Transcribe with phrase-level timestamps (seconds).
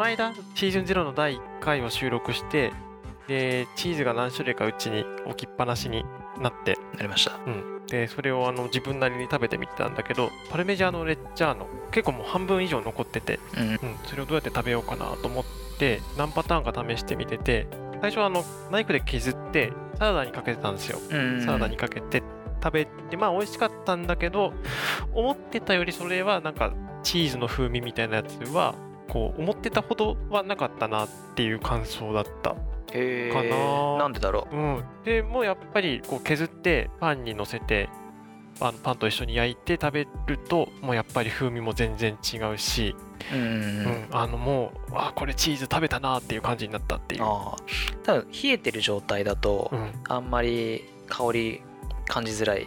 [0.00, 2.72] の間シーズン0の第1回を収録して
[3.28, 6.04] でチーズが何種類かうちに置きっぱなしに
[6.40, 7.38] なって、なりました。
[7.46, 13.68] うん、でそれをあの自分なりに食べてみてたんだけどパルメジャーノ・レッジャーノ結構もう半分以上残ってて、うん。
[13.68, 15.44] うん、それをどうやって食べようかなと思っ
[15.78, 17.68] て何パターンか試してみてて
[18.00, 18.42] 最初はあの
[18.72, 20.98] ナイフで削ってサラダにかけてたんですよ。
[21.10, 21.44] うん。
[21.44, 22.22] サラダにかけて
[22.64, 24.54] 食べてまあ美味しかったんだけど
[25.12, 26.72] 思ってたよりそれはなんか
[27.02, 28.74] チーズの風味みたいなやつは
[29.10, 32.54] こう思ってたほどはなかったなっていう感想だった。
[32.92, 33.56] へかな。
[33.56, 34.56] えなんでだろう？
[34.56, 37.88] ん、でもうやっぱりこう削ってパンにのせて
[38.60, 42.94] あのパンと一緒に焼いて食べるともうやっぱり風味も全然違うし、
[43.32, 43.46] ううんう
[43.88, 44.06] ん。
[44.10, 47.22] あのもうあこれチーズ食べたなっていう感じになったっていう。
[47.22, 47.56] ああ
[48.02, 49.92] 多分冷えてる状態だとうん。
[50.08, 51.62] あんまり香り
[52.06, 52.66] 感じづらい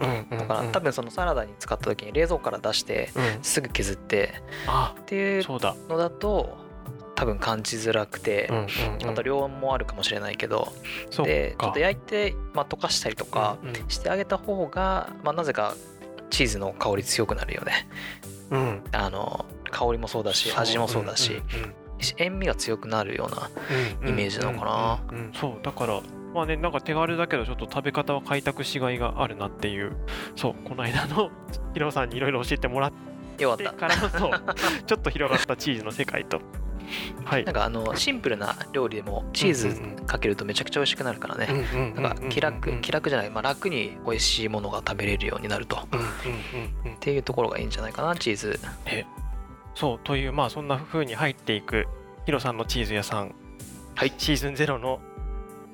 [0.00, 3.42] うんうんのかな、うん多分そのサラダに使った時に冷蔵庫から出してうん。
[3.42, 4.34] すぐ削って
[4.66, 5.44] あっていう。
[5.48, 5.58] の
[5.98, 6.58] だと
[7.14, 8.50] 多分感じづらくて
[9.04, 10.72] あと量もあるかもしれないけど、
[11.24, 13.58] でちょっと焼いて、まあ、溶かしたりとか
[13.88, 15.74] してあげた方が、まあ、なぜか
[16.30, 17.88] チーズの香り強くなるよね。
[18.50, 18.82] うん。
[18.92, 21.42] あの香りもそうだし味もそうだし、
[22.16, 23.50] 塩味が強くなるような
[24.00, 25.00] うんイメージなのかな。
[25.34, 26.00] そうだから
[26.34, 29.96] まあねなんか手軽だけどちょっと食べ方は開拓しがいがあるなっていう。
[30.36, 31.30] そうこの間の
[31.74, 32.92] ヒロさんにいろいろ教えてもらっ
[33.38, 34.30] よかったてからのそう
[34.86, 36.40] ちょっと広がったチーズの世界と。
[37.24, 37.44] はい。
[37.44, 41.48] なんかあのシンプルな料理でもチーズかけるとめちゃくちゃ美味しくなるからね、
[41.96, 45.76] なんか気楽気楽じゃない、まあ、楽に美味しいものが食べれるようになると。
[45.76, 45.78] っ
[47.00, 48.60] ていうところがいいんじゃないかなチーズ。
[49.74, 51.86] そうというまあそんな風に入っていく
[52.26, 53.34] ヒロさんのチーズ屋さん。
[53.94, 54.12] はい。
[54.18, 55.00] シーズン0の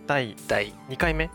[0.09, 1.31] 第第2回目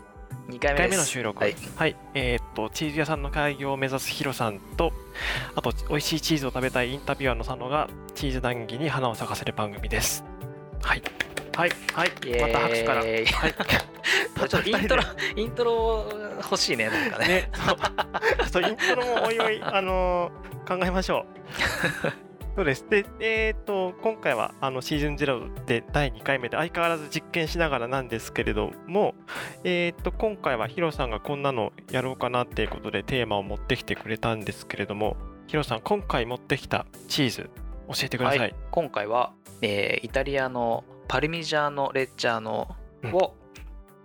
[0.48, 0.90] ？2回1回目です。
[0.90, 1.42] 目の収録。
[1.42, 4.92] はい、はい、えーっとチーズ屋さんの開業を目指すヒロさんと
[5.54, 10.24] あと美味しいチーズを食べたいインタビュアーの佐野がチーズ談義に花を咲かせる番組です。
[10.82, 11.02] はい。
[11.56, 11.70] はい。
[11.92, 12.10] はい。
[12.40, 13.00] また拍手から。
[13.00, 13.24] はい。
[14.48, 15.02] ちょっとイントロ
[15.36, 16.06] イントロ
[16.42, 17.28] 欲しいねなんかね。
[17.28, 17.50] ね。
[18.50, 18.62] そう。
[18.62, 21.26] イントロもおいおいあのー考えましょ
[22.08, 29.14] う そうですでえーっと今回はあのシーズン0で第2回目で相変わらず実験しながらなんですけれども
[29.64, 35.16] えーっと今回はヒロさんがこんなのやろうかなっていうことでテーマを持ってきてくれたんですけれども
[35.48, 37.50] ヒロさん今回持ってきたチーズ
[37.88, 42.76] 教えてください、はい今回は、えーイタリアのパルミジャーノ・レッジャーノ
[43.12, 43.34] を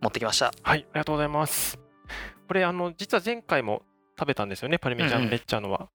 [0.01, 1.79] 持ってきました、はい、ありがとうございます。
[2.47, 3.83] これ、あの、実は前回も
[4.17, 5.89] 食べたんですよね、パルミジャーうんうんノ・レッジャーノは。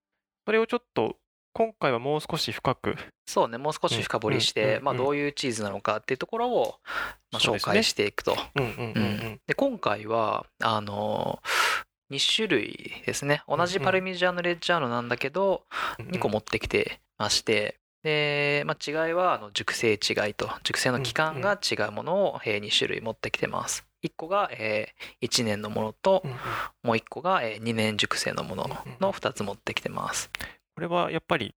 [0.47, 1.17] それをちょっと、
[1.55, 6.75] 今回はもう少し深く、そうねもう少し深掘りしてまあどういうチーズなのかっていうところを、
[7.31, 8.37] まあ、紹介していくと。
[9.57, 11.41] 今回はあの
[12.13, 13.43] 2種類ですね。
[13.49, 15.63] 同じパルミジャーノ・レッジャーノなんだけど、
[15.99, 17.79] 2個持ってきてまして。
[18.03, 19.97] で、まあ、違いはあの熟成違
[20.29, 20.51] いと。
[20.63, 23.87] 熟成の期間が違うものを2種類持ってきてます。
[24.05, 24.51] 1個が
[25.23, 26.23] 1年のものと
[26.83, 28.69] もう1個が2年熟成のもの
[29.01, 30.31] の2つ持ってきてます
[30.75, 31.55] これはやっぱり、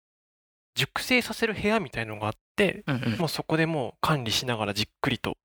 [0.74, 3.18] 熟成させる部屋みたいのがあって、うんうん。
[3.18, 5.36] もうそこでもう管理しながらじっくりと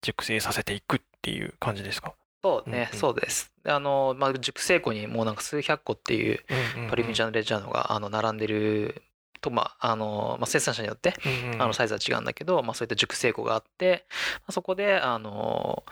[0.00, 2.14] 熟成させていくっていう感じですか？
[2.42, 3.00] そうね、うんうん。
[3.00, 3.52] そうです。
[3.64, 6.40] であの、まあ、熟成庫にもうなんか数百個っていう
[6.88, 9.02] パルミジャーノ・レッジャーノがあの並んでる
[9.40, 11.14] とまああの、まあ、生産者によって
[11.58, 14.06] あのサイズは違うんだけど、まあ、そういった熟成庫があって、
[14.38, 15.84] まあ、そこであの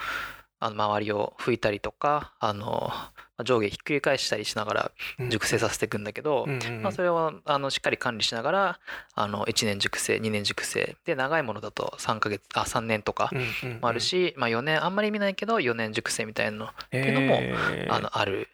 [0.61, 4.93] あの周りを拭いたりとかあのまあ上下ひっくり返したりしながら
[5.31, 6.47] 熟成させていくんだけど、
[6.82, 8.81] まあ、それをあのしっかり管理しながら
[9.15, 10.97] あの1年熟成2年熟成。
[11.04, 13.31] で長いものだと3ヶ月あ3年とか
[13.81, 17.41] もあるし、まあ、4年あんまり見ないけど4年熟成みたいなのていうのも
[17.94, 18.49] あのある、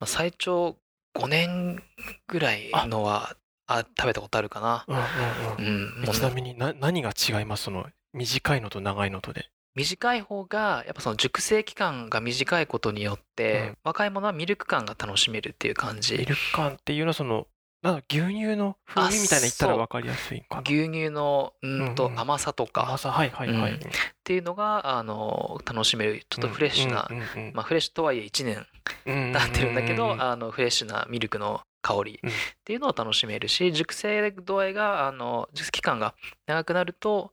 [0.00, 0.76] まあ、最長
[1.14, 1.82] 5年
[2.26, 3.36] ぐらいのは
[3.66, 4.84] あ食べたことあるかな。
[4.86, 5.70] うんうんう
[6.02, 6.04] ん。
[6.06, 7.64] うん、ちなみにな何が違います？
[7.64, 9.48] その短いのと長いのとで。
[9.76, 13.76] 短い方がやっぱその熟成期間が短いことによって、うん。
[13.84, 17.46] 若い者はミルク感が楽しめるっていう感ミじルク感っていうのはその
[17.82, 20.62] なんだ牛乳の風味みたいな言ったら分かりやすいかな。
[20.62, 22.20] 牛乳のうんとうんうん。
[22.20, 22.82] 甘さとか。
[22.88, 23.72] 甘さはいはいはい。
[23.72, 23.76] うん。
[23.76, 23.80] っ
[24.24, 27.08] ていうのがあの楽しめるちょっとフレッシュな、
[27.52, 28.66] まあ、フレッシュとはいえ1年
[29.06, 32.30] うん経ってるんだけど、あのフレッシュなミルクの香りうん。
[32.30, 32.32] っ
[32.64, 36.14] ていうのを楽しめるし熟成度合いがあの熟成期間が
[36.46, 37.32] 長くなると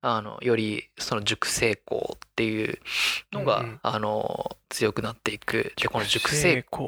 [0.00, 2.78] あのよりその熟成香っていう
[3.32, 3.80] のが、うんうん。
[3.82, 5.72] あの強くなっていく。
[5.76, 6.78] でこの熟成香。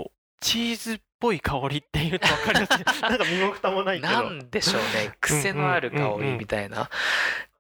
[0.41, 2.81] チーズっぽい香りっていうと分かりやす？
[2.81, 4.13] い なんか身も蓋もないけど。
[4.13, 5.15] なんでしょうね。
[5.21, 6.85] 癖のある香りみたいな。
[6.85, 6.89] っ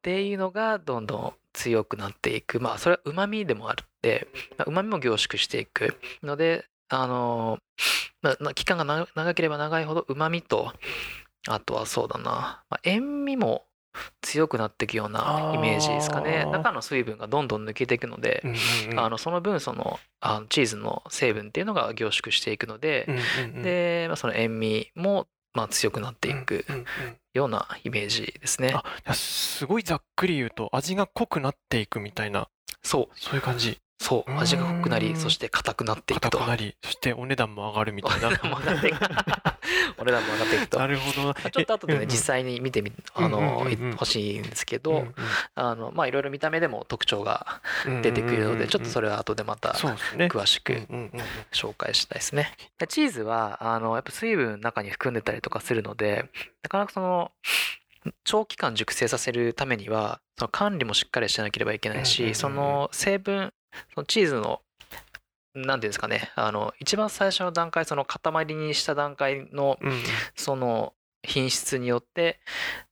[0.02, 2.60] ていうのがどんどん強くなっていく。
[2.60, 4.28] まあそれはうまみでもあって
[4.66, 6.00] うまみも凝縮していく。
[6.22, 7.58] のであの
[8.22, 10.72] まあ期間が長長ければ長いほどうまみと
[11.48, 13.66] あとはそうだな、まあ、塩味も
[14.22, 16.46] 強くなっていくようなイメージですかね。
[16.46, 19.00] 中の水分がどんどん抜けていくので、うんうんうん。
[19.00, 23.62] あのその分そのあのチーズの成分っていうのが凝縮していくので、うんうんうん。
[23.62, 26.86] で、まあ、その塩味もまあ強くなっていくうんうんうん。
[27.32, 28.72] ようなイメージですね。
[28.74, 32.48] あいやすごいざっくり言うと味が濃くなっていくみたいな。
[32.82, 33.18] そう。
[33.18, 36.30] そういう感じそう味が濃くなりそして硬くなっていくと。
[36.30, 38.28] 硬くなりそしてお値段も上がるみたいな。
[38.28, 38.96] お値段も上がっていく
[39.98, 40.78] お値段も上がっていくと。
[40.78, 41.34] なるほど。
[41.34, 45.04] ちょっと後でね、え実際に見てみあのうんうん欲しいんですけうんど、
[45.54, 50.72] あのまあいろいろ見た目でも特徴がうん出てくるので、ちょっとれそれは後でまた詳しく
[51.52, 52.54] 紹介したいですね。
[52.78, 56.24] でチーズはあのやっぱ水分中に含んでたりとかするので、
[56.62, 57.32] なかなかその
[58.24, 62.34] 長期間熟成させるためにはその管理もしっかりしなければいけないし、ん。
[62.34, 63.52] その成分
[63.94, 64.60] そのチーズの
[65.54, 69.90] なんていうんですかね、あの一番最初の段階その塊にした段階のうん。
[69.90, 70.02] うん
[70.36, 72.40] その品質によって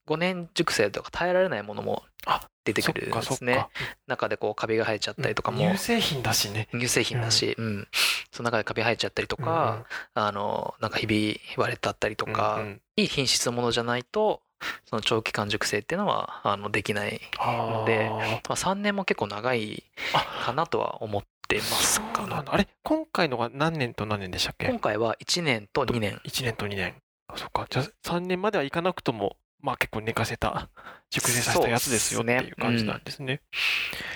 [0.07, 3.67] 5年熟成とか耐えられないものもあ出てくるんですね。
[4.07, 5.59] 中でこうカビが生えちゃったりとかも。
[5.59, 6.69] 乳製品だしね。
[6.73, 7.89] 乳製品だし、うん、
[8.31, 12.83] その中でカビ生えちゃったりとか、あのなんかひび割れたったりとか、うんうん。
[12.97, 14.43] いい品質のものじゃないと
[14.87, 17.85] その長期間熟成っていうのはあのできない、あー。
[17.85, 19.85] でまあ、3年も結構長い
[20.15, 24.67] あかなとは思ってますかなんだあれ今回のが何年と何年でしたっけ？
[24.69, 26.21] 今回は1年と2年。
[26.25, 26.95] 1年と2年。
[27.29, 27.67] あそっか。
[27.69, 30.69] じゃあ3年まではいかなくともまあ結構寝かせた
[31.11, 33.41] 熟成させたやつですよっていう感じなんですね。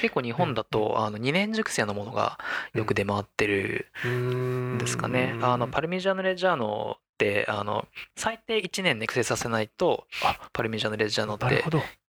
[0.00, 2.38] 結構日本だと、あの2年熟成のものが
[2.74, 6.98] よく出回ってるんですかね、あのパルミジャーノ・レッジャーノ
[7.30, 7.86] ってあの
[8.16, 11.64] 最低1年熟成させないとあパルミジャーノ・レッジャーノって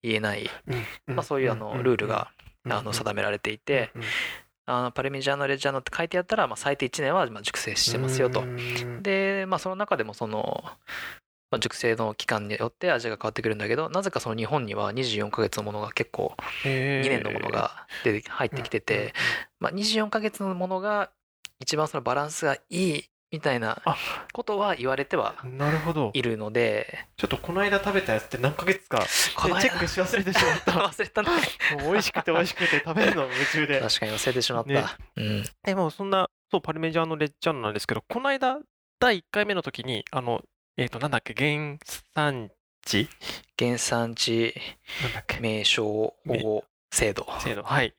[0.04, 0.50] 言えない、
[1.08, 2.32] うんまあ、そういうあのルールが
[2.66, 4.02] うんあの定められていて、うん
[4.68, 8.42] あのパルミジャーノ・レッジャーノって書いてあったら、まあ、最低1年はまあ熟成してますよと。
[8.42, 8.44] う。
[8.46, 9.02] ん。
[9.02, 10.64] で、まあ、その中でもその、
[11.50, 17.06] まあ、熟成の期間によって味が変わってくるんだけどなぜかその日本には24ヶ月のものが結構へー。
[17.06, 19.14] 2年のものが出て入ってきてて、
[19.60, 21.10] まあ、24ヶ月のものが
[21.60, 23.98] 一番そのバランスがいいみたいなあ。
[24.34, 26.12] ことは言われてはうんなるほど。
[26.14, 27.08] いるので。
[27.18, 29.04] ちょっとこの間食べたやつって何ヶ月か。
[29.38, 29.62] この間。
[29.62, 30.72] チェックし忘れてしまった。
[30.88, 31.30] 忘れたね。
[31.82, 34.86] もう美味しくて美味しくて食べるの夢中で確かに忘れてしまった、ね。
[35.16, 35.44] うん。
[35.64, 38.60] でもそんなそうパルメジャーノ・レッジャーノなんですけどこの間
[39.00, 40.42] 第1回目の時にあの
[40.78, 41.34] えっ、となんだっけ？
[41.34, 41.78] 原
[42.14, 42.52] 産
[42.84, 43.08] 地？
[43.58, 44.54] 原産地。
[45.40, 47.26] 名称保護制度。
[47.40, 47.96] 制度はい。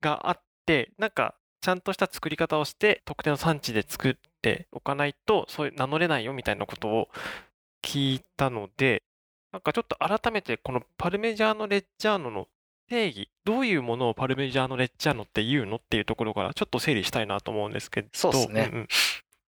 [0.00, 1.34] があってなんか
[1.66, 7.08] ちゃんとした作り方をして特定の産地で作っておかないとそういう名乗れないよみたいなことを
[7.82, 9.02] 聞いたので
[9.50, 12.46] なんかちょっと改めてこのパルメジャーノ・レッジャーノの
[12.88, 18.08] 定義どういうものをパルメジャーノ・レッジャーノって言うのっていうところからちょっと整理したいなと思うんですけど。
[18.12, 18.66] そうっすね。
[18.66, 18.88] んん。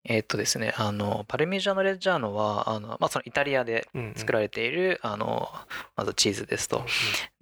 [0.08, 5.50] えーっとですねあのパルミジャーノ・レッジャーノはあの、まあ、そのイタリアでうんうん作られている、あの
[5.96, 6.82] まずチーズですと。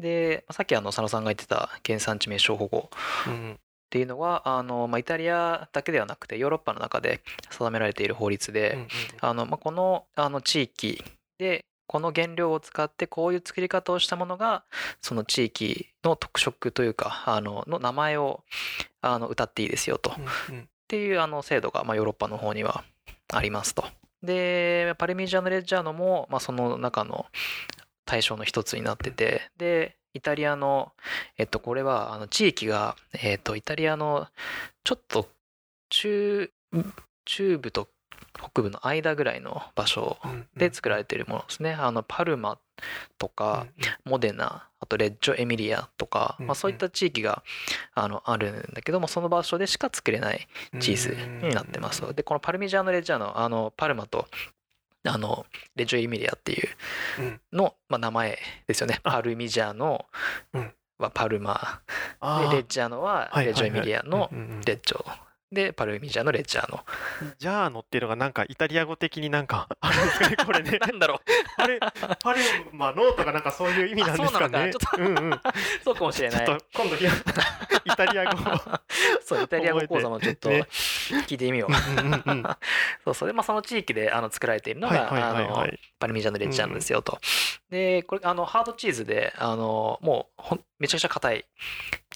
[0.00, 2.90] でさっきあの佐野さんが言ってた原産地名称保護。
[3.28, 7.20] うんうんっていうのはあの、まあ、イタリアだけではなくてヨーロッパの中で
[7.50, 8.88] 定められている法律で、
[9.20, 11.02] このあの地域
[11.38, 14.64] でこの原料を使ってこういう作り方をしたものが
[15.00, 18.42] その地域の特色というかあのの名前を
[19.00, 20.12] あの歌っていいですよと。
[20.50, 22.84] うんうんっていうあの制度がまあヨーロッパの方には
[23.32, 23.84] ありますと。
[24.22, 27.26] でパルミジャーノ・レッジャーノもまあその中の
[28.04, 30.92] 対象の一つになっててでイタリアの
[31.36, 34.28] えっとこれはあの地域がえっとイタリアの
[34.84, 35.28] ちょっと
[35.90, 36.50] 中
[37.24, 37.88] 中部と
[38.32, 41.72] 北部の間ぐらいの場所うんうんで作られているものですね。
[41.72, 42.58] あのパルマ
[43.18, 43.66] とか
[44.04, 47.42] モデナあとレッジョ・エミリアとか、うんまあ、そういった地域が
[47.94, 50.46] あのあるんだけどもその場所でしか作れない
[50.80, 52.12] チーズになってますと。
[52.12, 54.28] でこのパルミジャーノ・レッジャーノあのパルマと
[55.06, 55.46] あの
[55.76, 56.68] レッジョ・エミリアっていう
[57.18, 57.40] うん。
[57.52, 59.00] の、まあ、名前ですよね。
[59.02, 59.12] あ。
[59.12, 60.06] パルミジャーノ。
[60.52, 60.72] うん。
[60.98, 61.82] はパルマ。
[62.50, 64.38] でレッジャーノははいレッジョ・エミリアのレ
[64.74, 65.04] ッジョ
[65.52, 66.80] でパルミジャーノ・レッジャーノ。
[67.38, 70.78] ジャーノっていうのがなんかイタリア語的になんか あるんですかねこれね。
[70.78, 71.18] なんだろう。
[71.56, 71.78] パレ
[72.22, 72.40] パレ
[72.72, 74.72] マノとかなんかそういう意味なんですかね。
[74.74, 75.40] あそううんうん。
[75.84, 76.46] そうかもしれない。
[76.46, 76.96] 今度
[77.84, 78.60] イタリア語を
[79.24, 80.66] そうイタリア語講座もちょっとね。
[81.26, 81.72] 聞いてみよう。
[81.72, 82.44] うんうんうん
[83.04, 87.18] そうそれまあその地域であの作られているのが、はいはいはいあのはいパルミジャーノ・レッジャーノですよと。
[87.70, 91.44] でこれあのハードチーズであのもうめちゃくちゃ硬い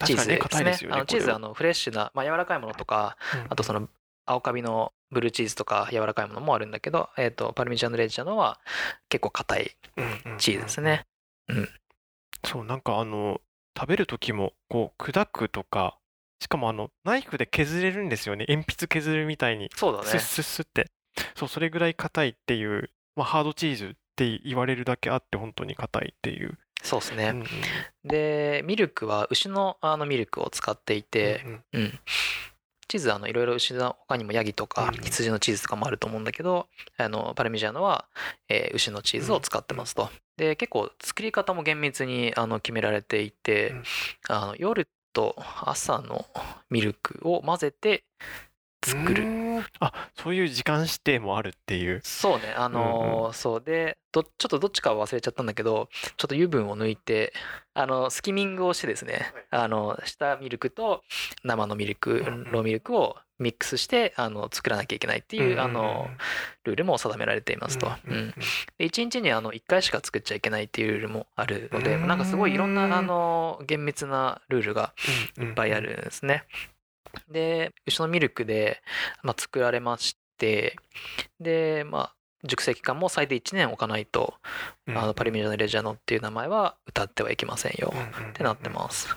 [0.04, 0.64] チーズですね。
[0.64, 0.70] ね。
[0.70, 3.46] ですよねあのチーズあのフレッシュな、まあ、柔らかいものとかうん。
[3.50, 3.88] あとその
[4.26, 8.60] 青カビのブルーチーズとか柔らかいものもあるんだけど、えー、とパルミジャーノ・レッジャーノは
[9.08, 9.76] 結構硬い
[10.38, 11.06] チーズですね。
[12.44, 13.40] そうなんかあの
[13.78, 15.98] 食べる時もこう砕くとか
[16.40, 18.44] しかもあのナイフで削れるんですよね。
[18.48, 19.70] 鉛筆削るみたいに。
[19.74, 20.08] そうだね。
[20.08, 20.90] スッスッスッって。
[21.34, 27.30] そうそれぐらい硬いっていう、まあ、ハードチーズって言われるだけあって本当に硬いっていうそうですね。
[27.30, 27.47] うんうん。
[28.04, 31.99] でミルクは牛のあのミルクを使っていてうんうん。
[32.88, 38.06] チーズあのいろいろ牛の他にもヤギとかうん羊のチーズとかもあると思うんだけどあのパルミジャーノは、
[38.49, 40.08] えー牛のチーズを使ってますと。
[40.37, 43.82] で結構作り方も厳密にあの決められていてうん。
[44.28, 46.26] あの夜と朝の
[46.70, 48.04] ミルクを混ぜて
[48.88, 49.38] 作る。
[49.80, 52.00] あそういう時間指定もあるっていう。
[52.04, 53.61] そうねあのーそう。
[53.61, 57.33] でどちょっとどっちかは忘れちゃったんだけどちょっと油分を抜いて
[57.75, 61.02] あのスキミングをしてですねあの下ミルクと
[61.45, 62.45] 生のミルクうんうん。
[62.52, 66.09] ローミルクをミックスしてあの作らなきゃいけないっていう、あの
[66.64, 68.35] ルールも定められていますと、うんうんうんうん。
[68.78, 74.92] で1日にあの1回しか作っちゃいけないっていうルールもあるのでうんなんかすごいいろんなあの厳密なルールが
[75.37, 75.49] うんうん。
[75.50, 76.42] いっぱいあるんですね。
[77.28, 78.80] で牛のミルクで、
[79.22, 80.76] まあ、作られまして
[81.40, 84.34] でまあ熟成期間も最低1年置かないと、
[84.86, 84.96] うん。
[84.96, 89.08] あのパリミジャノ・レジャーノっていう名前は歌ってはいけませんよ、うんうんうんってなってます。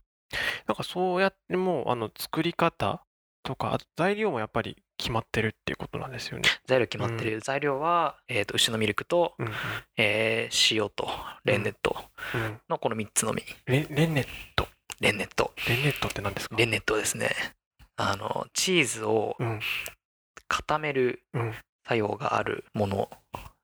[0.66, 3.04] なんかそうやってもうあの作り方
[3.44, 6.50] とか材料もやっぱり決まってるっていうことなんですよね。
[6.66, 7.42] 材料決まってる。
[7.42, 9.54] 材料は、えー、と牛のミルクと、うんうん。
[9.98, 11.08] えー塩と
[11.46, 11.96] レンネット
[12.34, 12.60] うん。
[12.70, 13.44] のこの3つのみ。
[13.68, 14.68] レレンネット。
[15.00, 15.54] レンネット。
[15.68, 16.56] レンネットって何ですか？
[16.56, 17.30] レンネットですね
[18.10, 19.60] あのチーズをうん。
[20.48, 21.54] 固めるうん。
[21.84, 23.10] 作用があるもの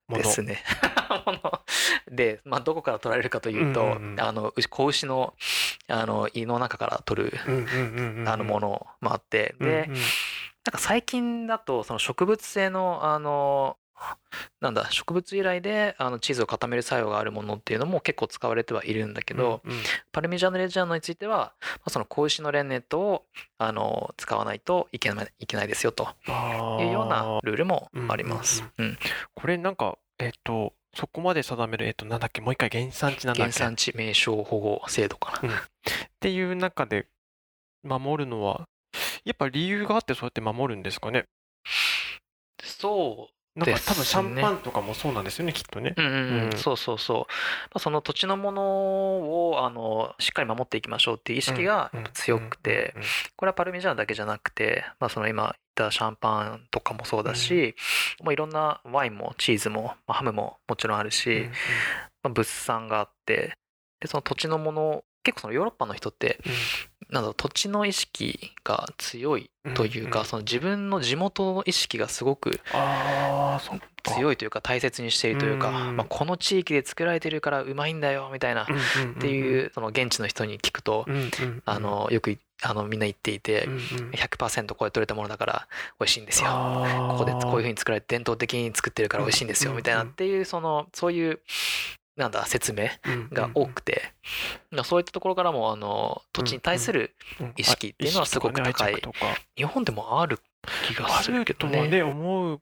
[0.09, 0.63] ですね。
[2.09, 4.19] で、まあ、どこから取られるかというと、うんうんうん。
[4.19, 5.33] あの牛子牛の
[5.87, 7.39] あの胃の中から取る
[8.43, 9.99] ものもあって、で、うんうん。
[10.65, 13.77] なんか最近だとその植物性のあの
[14.61, 19.77] なんだ植物由来であのチーズを固める作用があるものっていうのも結構使われてはいるんだけど、うんうん。
[20.11, 23.25] パルミジャーノ・レジャーノについては、まあ、その子牛のレンネットを
[23.57, 28.63] あの使わないといけないいけないですよとあいうようなールールもあります。
[28.77, 28.97] うん
[29.33, 33.51] これなんかえっ、とそこまで定めるえっ、となんだっけもう一回原産地なんだっけ？
[33.51, 35.53] 原産地名称保護制度かな。
[35.53, 35.61] っ
[36.19, 37.07] ていう中で
[37.83, 38.67] 守るのは
[39.25, 41.25] やっぱ理由があってそうやって守るんですかね？
[42.63, 45.95] そうなんか多分シャンパンとかもそうなんですよねきっとね。
[45.97, 47.25] うんうんそうそうそう、ま
[47.73, 48.61] あ、その土地のもの
[49.49, 52.03] をあのしっかり守っていきましょうっていう意識がうん。
[52.13, 57.75] 強くて、うんうんこれはパルミジャーノだけじゃなくて、まあ、その今言ったシャンパンとかもそうだし、
[58.23, 61.53] もういろんなワインもチーズも、まあ、ハムももちろんあるし、うんうんま
[62.25, 63.53] あ、物産があって
[63.99, 66.39] でその土地のもの結構そのヨーロッパの人って
[67.09, 72.59] なんだろう土地の意識が強いというか、うんうんその自分の地元の意識がすごく
[74.03, 81.05] 強いというか大切にしているというか、うんまあ、この地域で作られてるからうまいんだよみたいなっってていうその現地の人に聞くと、
[81.65, 83.67] あのよくいあのみんな言っていて、
[84.13, 85.67] 100%これ取れたものだから
[85.99, 86.49] 美味しいんですよ。
[87.09, 89.77] ここでこういうふうに作られて伝統的に作ってるから美味しいんですようん。
[89.77, 91.39] みたいなっていうそのそういう
[92.17, 92.89] なんだ説明？
[93.31, 94.01] が多くて、
[94.71, 97.15] まあそういったところからもあの土地に対する
[97.55, 99.01] 意識っていうのはすごく高い。
[99.01, 99.17] とか。
[99.55, 100.39] 日本でもある
[100.87, 101.79] 気があするけどね。
[101.79, 102.61] はね思う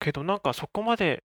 [0.00, 1.22] けどなんかそこまで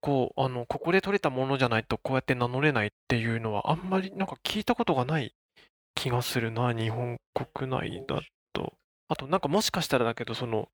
[0.00, 5.34] こうあのここで取れたものじゃないとこうやって名乗れないっていうのはあんまりなんか聞いたことがない
[5.94, 8.20] 気がするな日本国内だ
[8.52, 8.74] と。
[9.08, 10.68] あとなんかもしかしたらだけどその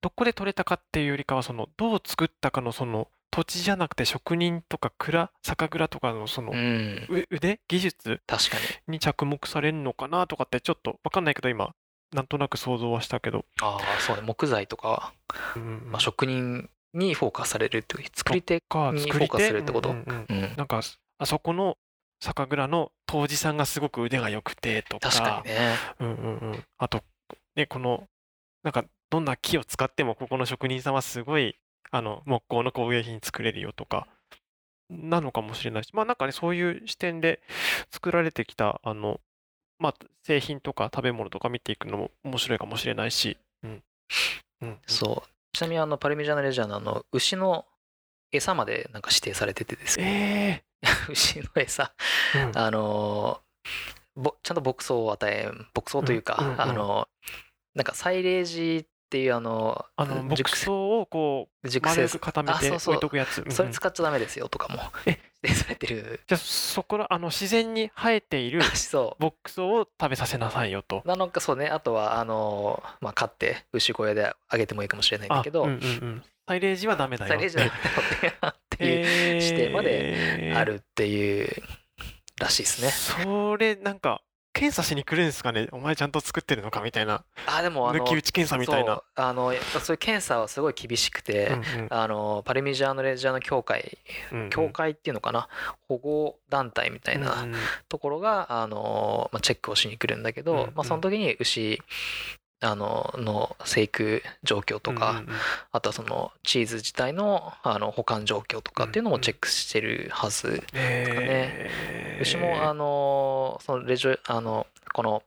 [0.00, 7.60] どこで取れたかっていうよりかはそのどう作ったかのその土地じゃなくて職人とか蔵酒蔵とかのそのうん、う腕？
[7.68, 8.20] 技術？
[8.26, 8.56] 確か
[8.88, 8.94] に。
[8.94, 11.70] に着目されるのかなとかってちょっとわかんないけど今
[12.12, 14.22] なんとなく想像はしたけど、ああそうね。
[14.22, 15.12] 木材とか、
[15.54, 19.90] うんまあ、職人にフォーカスされるっていう作り手かにフォーカス作り手するってこと？
[19.90, 20.80] うんうんなんか
[21.18, 21.76] あそこの
[22.20, 25.08] 酒蔵の杜氏さんがすごく腕が良くてとか。
[25.08, 25.76] 確かにね。
[26.00, 27.02] うんうんうん、あと
[27.54, 28.08] ねこの
[28.64, 31.56] なんかどんな木を使ってもここの職人さんはすごい
[31.90, 34.06] あの木工の工芸品作れるよとか
[34.88, 37.40] なのかもしれないしまあなんかねそういう視点で
[37.90, 39.20] 作られてきたあの
[39.80, 43.82] まあ製品とか食べ物とか見ていくのも面白いかもしれないし、うん。
[44.62, 45.28] うん、そう。
[45.52, 47.64] ちなみにあのパルミジャーノ・レジャーノあの牛の
[48.30, 50.64] 餌までなんか指定されててですね。
[50.82, 51.94] え 牛の餌。
[52.36, 52.58] えうん。
[52.58, 53.40] あの
[54.14, 56.60] ぼちゃんと牧草を与え牧草というか、うんうんうん。
[56.60, 57.08] あの
[57.74, 62.08] なんかサイレージっていうあのあの牧熟草をこう丸熟成。
[62.08, 63.44] く固めて置いとくやつ。
[63.50, 63.72] それうん。
[63.72, 64.80] 使っちゃダメですよとかも。
[65.04, 65.18] え？
[65.52, 66.20] されてる。
[66.28, 71.02] じゃあそこらあの自然に生えている そ牧草を食べさせなさいよと。
[71.04, 71.08] う。
[71.08, 71.66] なのかそうね。
[71.66, 76.24] あとはあのまあ飼って牛小屋であげてもいいかもしれないんだけど、あうんうんうん。
[76.46, 77.28] サイレージはダメだよ。
[77.30, 81.48] サイレージだっていう指指定まであるっていう
[82.38, 82.90] らしいですね。
[82.90, 85.68] それなんか検査しに来るんですかね？
[85.70, 86.80] お前ちゃんと作ってるのか？
[86.80, 87.24] みたいな。
[87.46, 88.96] あでもあの抜き打ち検査みたいな。
[88.96, 91.86] そうあのやっぱそういう検査はすごい厳しくて、うんうん。
[91.90, 93.98] あのパルミジャーノ・レッジャーノ協会
[94.32, 94.50] うんうん。
[94.50, 95.48] 協会っていうのかな？
[95.88, 97.60] 保護団体みたいなうんうん。
[97.88, 100.66] ところがあの、まあ、チェックをしに来るんだけど、うんうん。
[100.74, 101.80] まあ、その時に牛
[102.62, 105.36] あのの生育状況とか、うんうんうん。
[105.72, 115.22] あとはそのチーズ自体のあの保管状況とかっていうのもチェックしてるはず、へー牛もあのそのレジョあのこの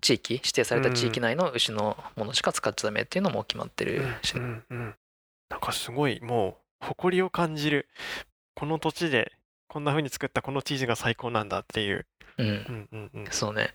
[0.00, 4.94] 地域指定された地域内の牛のものしか使っちゃダメっていうのも決まってるし、うんうんうん。
[5.50, 7.88] なんかすごいもう誇りを感じる
[8.54, 9.32] この土地で
[9.68, 12.06] こんな風に作ったこのチーズが最高なんだっていう、
[12.38, 13.26] うん、うんうんうん。
[13.30, 13.72] そうね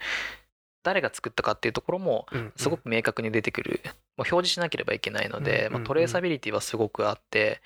[0.85, 7.59] 誰が作ったかっていうところもすごく明確に出てくる、まあ、表示しなければいけないので、まあ、トレーサビリティはすごくあって、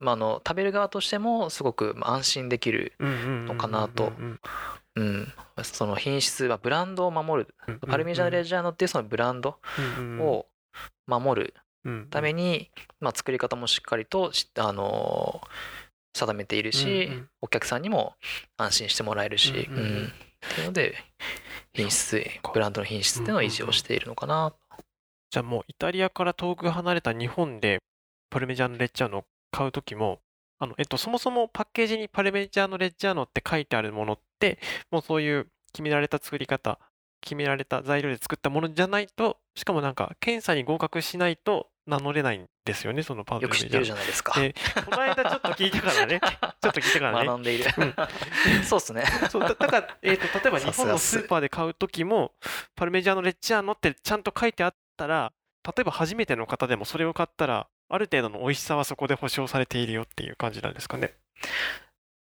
[0.00, 4.12] まあ、あの食べる側としてもすごくまあ安心できる、のかなと。
[4.18, 4.40] うん。
[4.96, 5.32] うん、
[5.62, 7.54] その品質はブランドを守る。
[7.86, 9.58] パルミジャーノ・レッジャーノっていうそのブランド
[10.20, 10.46] を
[11.06, 11.54] 守る
[11.84, 15.48] うんために、まあ、作り方もしっかりとし、あのー
[16.16, 17.10] 定めているし、
[17.42, 18.14] お客さんにも
[18.56, 20.12] 安心してもらえるし、うん。
[20.46, 20.94] っていうので
[21.76, 24.54] 品質ブランドの品質っていうのを維持をしているのかな、
[25.30, 27.78] じゃあもうイタリアから遠く離れた日本で
[28.30, 30.20] パルメジャーノ・レッジャーノを買うときも
[30.58, 34.58] あの、えっと、そもそもパッケージにパルメジャーノ・レッジャーノって書いてあるものって
[34.90, 36.78] もうそういう決められた作り方
[37.20, 44.40] 決められた材料で作ったものじゃないとしかもなんか検査に合格しないと名乗れないんですよねそのパルメジャーノよく知ってるじゃないですか。
[44.40, 46.20] でこの間ちょっと聞いたからね
[46.60, 47.64] ちょっと聞いたからね学んでいる。
[48.64, 49.04] そうっすね。
[49.30, 52.32] そうだだから、えー、と例えば日本のスーパーで買う時も
[52.74, 55.32] パルメジャーノ・レッジャーノってちゃんと書いてあったら
[55.64, 61.14] 例えば初めての方でもそれを買ったらある程度の美味しさはそこで保証されているよっていう感じなんですかね。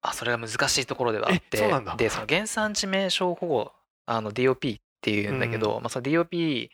[0.01, 1.57] あそれが難しいところではあって
[1.97, 3.73] でその原産地名称保護
[4.05, 6.69] あの DOP っていうんだけど、まあ、その DOP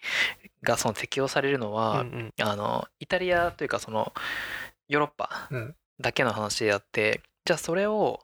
[0.64, 2.34] がその適用されるのうんは、うん。
[2.40, 4.14] あのイタリアというかその
[4.88, 5.76] ヨーロッパうん。
[6.00, 8.22] だけの話であって、じゃあそれを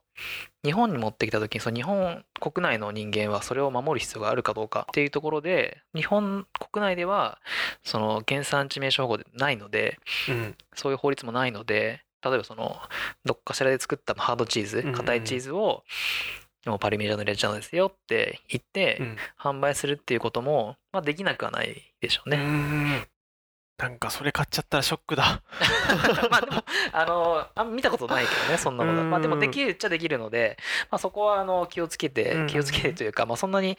[0.64, 7.40] 日本に持ってきた時にその日本国内の人間はそれを守る必要があるかどうかっていうところで日本国内では
[7.84, 10.56] その原産地名称保護でないのでうん。
[10.74, 12.78] そういう法律もないので例えばその
[13.26, 14.96] どっかしらで作ったハードチーズうんうんうん。
[14.96, 15.84] 硬いチーズをもう
[16.80, 19.18] パルミジャーノ・レッジャーノですよって言ってうん。
[19.40, 22.38] 販売するっていうことも、まあ、できなくはないでしょううね。
[22.38, 23.08] ん。
[23.78, 25.44] なんかそれ買っちゃったらショックだ。
[26.32, 29.10] まあでもあのあ見たことないけどねそんなものうん。
[29.12, 30.58] まあでもできるっちゃできるので、
[30.90, 32.14] まあ、そこはあの気をつけうん。
[32.14, 33.78] て気をつけてというか、まあ、そんなに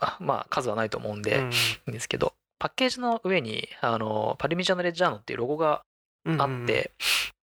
[0.00, 1.50] あまあ数はないと思うんで、うん。
[1.92, 5.82] ですけどパッケージの上にあのパルミジャーノ・レッジャーノっていうロゴが
[6.24, 6.42] うん。
[6.42, 6.90] あって、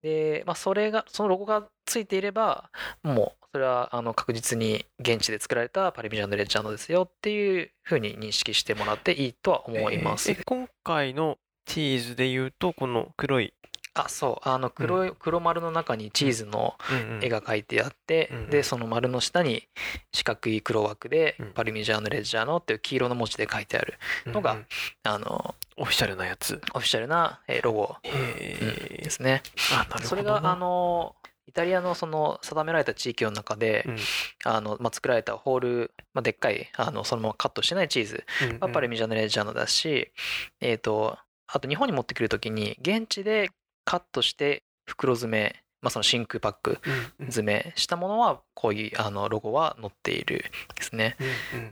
[0.02, 2.70] で、まあ、それがそのロゴがついていれば
[3.02, 10.30] もうそれはあの確実に現地で作られたパルミジャーノ・レッジャーノですよっていうふうに認識してもらっていいとは思います。
[10.30, 13.52] えーえ今回のチーズで言うとこの黒い、
[13.92, 19.68] あそうあの黒い、黒丸の中にチーズのうんうん絵が描いてあって、うんうんでその丸の下に
[20.14, 23.94] 四角い黒枠でうん「パルミジャーノ・レッジャーノ」っていう黄色の文字で書いてある
[24.26, 24.66] のがうんうん
[25.04, 26.60] あのオフィシャルなやつ。
[26.74, 29.42] オフィシャルなえーロゴですね。
[29.72, 31.14] あなるほどなそれがあの
[31.48, 33.96] イタリアのその定められた地域の中で、うん。
[34.44, 38.24] あのまあ、作られたホール、まあ、でっかいあのそのままカットしてないチーズ。
[38.42, 38.58] うんうん。
[38.60, 40.12] はパルミジャーノ・レッジャーノだし、
[40.60, 43.48] えー、とあと日本に持ってくる時に現地で
[43.86, 46.78] カットして袋詰め、まあ、その真空パック
[47.20, 50.44] 詰めしたものはこういうあのロゴは載っている
[50.76, 51.16] ですね。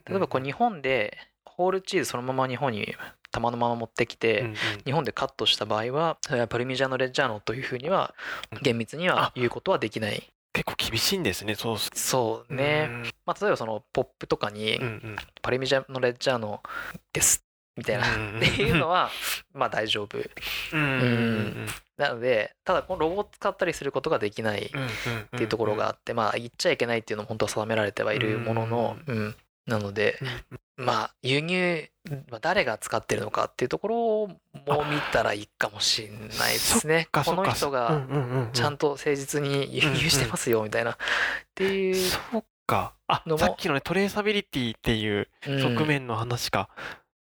[0.09, 2.95] 例えばこう日本でホールチーズそのまま日本に
[3.37, 4.55] 玉のまま持ってきて、うんうん。
[4.85, 8.15] 日本でカットした場合はそれはパルミジャーノ・レッジャーノというふうには
[8.53, 10.23] うん厳密には言うことはできない。
[10.53, 11.91] 結構厳しいんですねそうす。
[11.95, 13.03] そうね、うん。
[13.27, 16.63] まあ、例えばそのポップとかにうんうん「パルミジャーノ・レッジャーノ
[17.13, 17.45] です」
[17.77, 19.11] みたいな、うんっていうのは
[19.53, 20.19] まあ大丈夫。
[20.73, 24.89] うんうんうんなのでただこのロゴを使ったりすることができないっうんうん
[25.29, 30.19] ていうところがあってまあ言っちゃいけないっていうのも本当は定められてはいるものの、うん、なので
[30.77, 31.89] まあ輸入、
[32.31, 34.29] まあ、誰が使ってるのかっていうところ
[34.75, 36.17] も見たらいいかもしれな
[36.51, 37.09] いですね。
[37.13, 38.07] この人が
[38.53, 40.97] ちゃんとと誠実に輸入してますよみたいなっ
[41.55, 42.95] ていうそうか。
[43.09, 46.69] あさっきのねトレーサビリティっていううん側面の話か、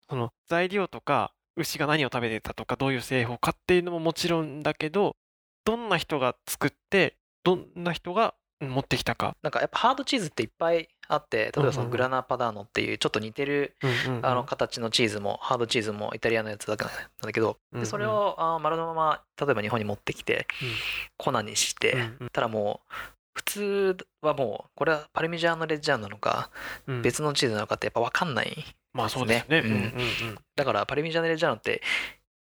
[0.09, 5.17] その材料とか牛が何を食べてたとかどういう製法かっていうのももちろんだけど
[5.65, 13.75] どんな人が作ってどんな人がうん持ってきたか、なんかやっぱハードチーズっていっぱいあって例えばそのグラナパダーノっていうちょっと似てる
[14.23, 20.69] あの形のチーズもハードチーズもイタリアのやつだからなんだけどでそれをあー丸のまま例えば日本に持ってきてうん。
[21.17, 21.97] 粉にして
[22.33, 22.93] たらもう
[23.35, 26.51] 普通はもうこれはパルミジャーノ・レッジャーなのか
[26.87, 27.03] うん。
[27.03, 29.63] 別のチーズなのかってやっぱ分かんないまあそうですね。
[29.63, 31.83] ねうんうんだからパルミジャーノ・レッジャーノって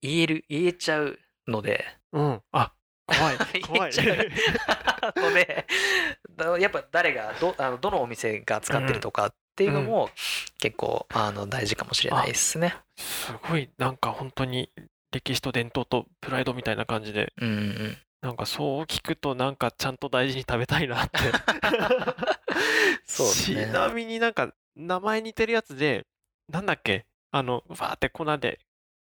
[0.03, 2.25] 言える言えちゃうのでうん。
[2.25, 2.41] うん。
[2.53, 2.73] あ、
[3.07, 3.37] 怖い。
[3.63, 3.93] 怖い。
[3.93, 5.67] 言えちゃう ので
[6.37, 10.11] だやっぱ誰がどあのどのお店が使ってるとかっていうのも
[10.59, 12.77] 結構あの大事かもしれないですね。
[12.97, 14.71] すごい、なんか本当に
[15.13, 21.19] 歴史と伝統とプライドみたいな感じで、うんうん、なんかそう聞くとなんかちゃんと大事に食べたいなって。
[23.07, 26.07] そうですねちなみになんか名前似てるやつで、
[26.53, 27.07] なんだっけ？
[27.31, 28.61] あの、わーって粉で、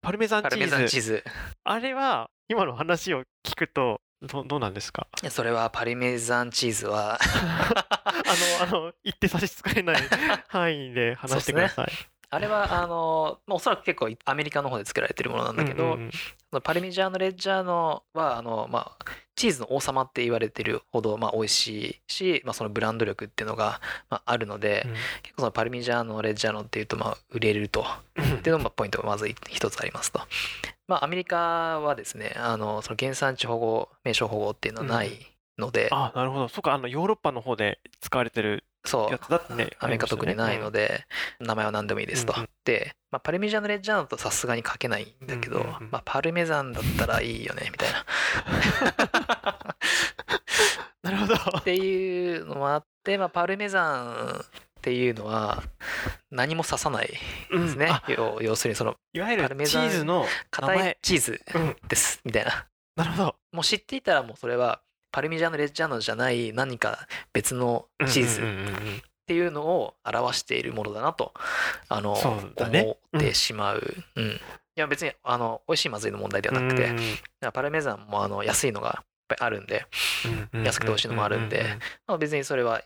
[0.03, 0.79] パルメザンパルメチーズ。
[0.79, 1.25] ザンチーズ
[1.65, 5.09] あれは、今の話を聞くと、どどうなんですか？
[5.23, 9.97] いやそれはパルメザンチーズは あの、あの、言って差し支えない
[10.49, 11.93] 範囲で話してください。
[12.31, 16.11] あれはあの、まあ、おそらく結構アメリカの方で作られてるものなんだけど、うんうん
[16.63, 21.69] パルミジャーノ・レッジャーノはあの、まあ、チーズの王様って言われてるほど、まあ、美味し
[22.09, 24.93] いし、まあ、そのブランド力っていうのが、まあ、あるので、うん。
[25.23, 27.85] 結構そのパルミジャーノ・レッジャーノっていうと、まあ、売れると。
[28.19, 30.21] っていうのもポイントがまず一つありますと。
[30.89, 35.11] まあ、アメリカはですねあのその原産地保護名称保護っていうのはない
[35.59, 36.49] ので、あ、なるほど。
[36.49, 39.71] そうか、あの、ヨーロッパの方で使われてるそうだってね。
[39.79, 40.77] アメリカ特にないので。
[40.77, 41.07] で、
[41.41, 42.35] 名前は何でもいいですと。
[42.37, 48.05] うんうんで、まあ、パルミジャーノ・レッジャーノとさすがに書けないんだけど、うんうんうんまあ、パルメザンだったらいいよねみたいな
[51.11, 51.35] なるほど。
[51.59, 55.63] っていうのもあって、まあ、パルメザンっていうのは
[56.33, 57.17] 何も指さないで
[57.69, 60.99] すね、うんあ要要するにそのいわゆるチパルメザンーズの名硬い前。
[61.03, 61.77] チーズうん。
[61.87, 63.37] ですみたいななるほど。
[63.53, 68.67] もう知っていたらもうそれはパルミジャーノ・レッジャーノじゃない何か別のチーズうんうんうん。
[68.67, 71.35] うんっていうのを表しているものだなと
[71.89, 72.15] あの、
[72.71, 72.83] ね。
[72.83, 73.83] 思ってしまう、
[74.15, 74.25] うん。
[74.25, 74.31] い
[74.77, 79.85] や別にあの美味しいまずいの問題ではなくて、うんパルメザンもあの安いのがやっぱりあるんで、
[80.53, 81.67] うん安くて美味しいのもあるんでうう
[82.07, 82.81] まあ、別にそれは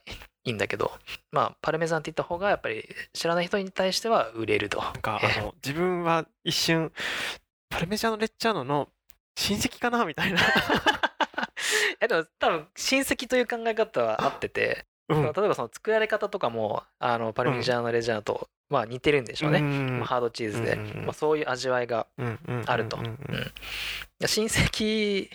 [0.45, 0.93] いいんだけど
[1.31, 4.81] まあパルメザンって言った方がやっぱり知らない人に対しては売れると。
[4.81, 5.41] なんかええ。
[5.41, 6.91] あの自分は一瞬
[7.69, 8.89] パルメジャーノ・レッジャーノの
[9.37, 10.41] 親戚かなみたいな。
[12.01, 15.23] えでも多分親戚という考え方は合ってて、うん。
[15.23, 19.99] 例えばその作られ方とかもあのパルミジャーノ・レジャーノと、まあ、似てるんでしょうね、ん。
[19.99, 21.05] まあ、ハードチーズで、うんうんうん。
[21.07, 22.99] まあ、そういう味わいがうんうんうんあると。
[24.27, 25.31] 親戚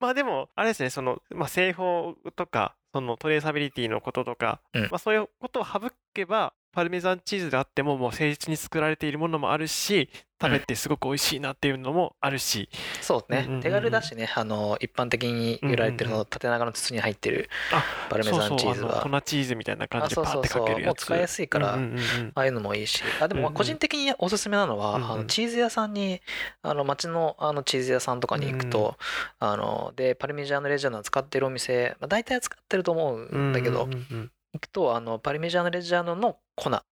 [0.00, 4.82] まあでもあれですねその、まあ、製法とかそのトレーサビリティのこととか、うん。
[4.84, 5.80] まあ、そういうことを省
[6.14, 10.08] けばパルメザンチーズであってももう誠実に作られているものもあるし
[10.40, 12.68] 食べてすごく美味しいなっていうのもあるし、
[13.00, 13.56] そうね、うんうんうん。
[13.56, 14.30] うん手軽だしね。
[14.36, 18.74] あの一般的に売られてるうんうんの縦長の筒に入ってるあパルメザンチーズは。
[18.74, 18.92] そうそう。
[18.92, 20.86] あの粉チーズみたいな感あじでパッてかけるやつ。
[20.86, 21.96] もう使いやすいから、うんうんうん。
[21.96, 23.02] うんああいうのもいいし。
[23.20, 25.10] あでも個人的におすすめなのは、うんうん。
[25.10, 26.20] あのチーズ屋さんに
[26.62, 28.96] あの町のあのチーズ屋さんとかに行くと、
[29.40, 34.30] あのでパルミジャーノ・レジャーノを使ってるお店、まあ、大体使ってると思うんだけど、うんうんうん。
[34.52, 36.84] 行くとあのパルミジャーノ・レジャーノの粉が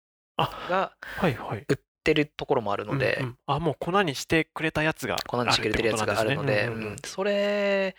[0.69, 1.65] はいはい。
[1.69, 3.39] 売ってるところもあるので、うんうん。
[3.47, 6.97] あもう粉にしてくれたやつが粉にしてくれてるやつがあるので、うんうんうん。
[7.05, 7.97] それ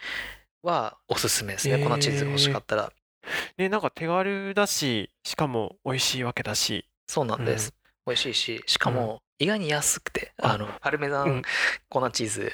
[0.63, 1.89] はおすすめですね、へー。
[1.89, 2.91] 粉チーズが欲しかったら。
[3.58, 6.86] ねなんか手軽だししかも美味しいわけだし。
[7.08, 7.73] そうなんです、
[8.06, 11.41] 美味しいししかも意外に安くて、ああのパルメザンうん。
[11.89, 12.53] 粉チーズ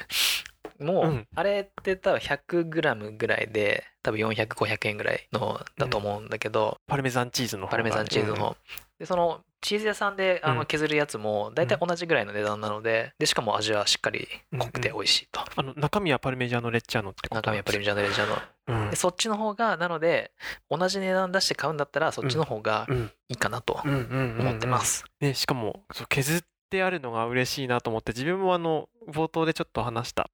[0.80, 1.28] も、うん。
[1.36, 8.56] あれって多分 100g ぐらいで多分400500円ぐらいのだと思うんだけど、パルメザンチーズのパルメザンチーズの方、
[9.00, 10.58] でそのチーズ屋さんであうん。
[10.58, 17.36] の削るやつも大体同じぐらいの値段なのででしかも味はしっかり濃くて美味しいと、あの中身はパルメジャーノ・レッジャーノってこと？
[17.36, 18.38] 中身はパルミジャーノ・レジャーノ。
[18.84, 18.90] うん。
[18.90, 20.32] でそっちの方がなので
[20.70, 23.12] 同じ値段出して買うんだったらそっちの方がうん。
[23.30, 30.30] いいかなと思ってます、ね、しかもそう削ってあるのが嬉しいなと思って自分もあの冒頭でちょっと話した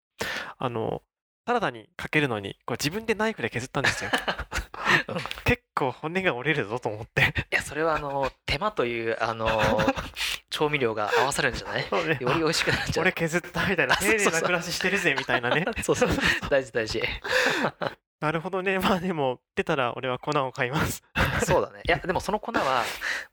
[0.58, 1.01] あの
[1.47, 4.12] サラダにかけるのにこう自分でナイフで削ったんですよ。
[5.45, 7.34] 結構骨が折れるぞと思って。
[7.51, 9.47] いやそれはあの手間というあの
[10.49, 11.84] 調味料が合わさるんじゃない？
[12.08, 12.17] ね。
[12.21, 13.03] より美味しくなっちゃう。
[13.03, 15.65] 俺削ったみたいな丁寧な暮らししてるぜみたいなね。
[15.84, 16.10] そうそう
[16.49, 17.01] 大事大事。
[18.19, 18.79] なるほどね。
[18.79, 21.03] まあでも出たら俺は粉を買います。
[21.45, 21.82] そうだね。
[21.88, 22.84] いやでもその粉は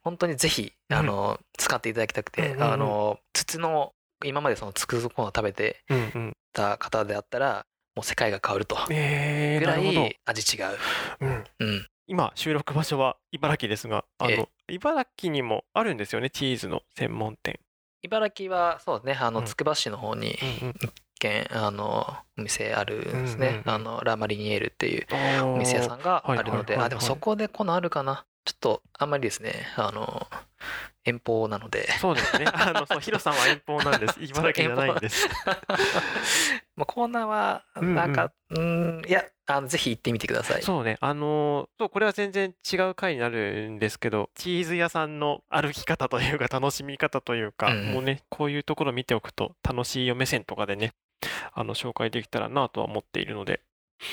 [0.01, 2.73] 本当にぜひあの、使っていただきたくて、うんうんうん。
[2.73, 7.65] あの筒の今までそのつくづ粉を食べてうんうんた方であったら
[7.95, 10.77] もう世界が変わるとえー、ぐらい味違う、
[11.21, 11.43] うん。
[11.59, 17.59] うん、今収録場所は茨城ですがあの、え茨城にもあるんですよねチーズの専門店、
[18.03, 19.33] 茨城はそうねあうん。
[19.35, 23.69] のつくば市の方にうん一軒あのお店あるんですね、うんうんうん。
[23.69, 25.07] あのラマリニエールっていう
[25.41, 28.25] うん、お店屋さんがあるので、あでもそこで粉あるかな。
[28.45, 30.27] ちょっとあんまりですねあの
[31.07, 32.45] 遠方なのでそうですね。
[32.53, 34.21] あの、そう、ヒロさんは遠方なんです。
[34.21, 35.27] 茨城じゃないんです。
[36.75, 40.61] まあコーナーはなんかうんいやあのぜひ行ってみてください。
[40.61, 50.93] そうね、あのーそう、これは全然違う回になるんですけど、チーズ屋さんの歩き方というか、楽しみ方というか、うんうんもうね、こういうところ見ておくと、楽しいよ目線とかでね、
[51.53, 53.61] あの、紹介できたらなとは思っているので、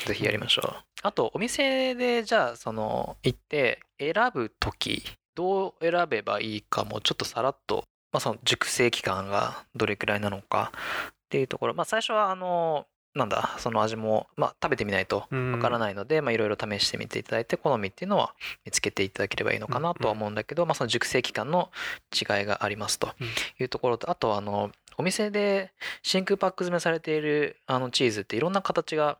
[0.05, 0.83] ぜひやりましょう。
[1.03, 5.03] あと、お店でじゃあ、その、行って選ぶとき、
[5.35, 10.71] どう選べばいいかも、ちょっとさらっと、まあ、その熟成期間がどれくらいなのか
[11.11, 18.33] っていうところ、まあ、最初は、あの、なんだ、その味も、まあ、食べてみないとわわからないので、まあ、いろいろ試してみていただいて、好みっていうのは
[18.65, 21.71] 見つけていただければいいのかなとは思うんだけど、まあ、その熟成期間の
[22.13, 23.27] 違いがありますとうん。
[23.27, 25.71] いうところと、あと、あの、お店で
[26.03, 29.17] 真空パック詰めされているあのチーズっていろんな形が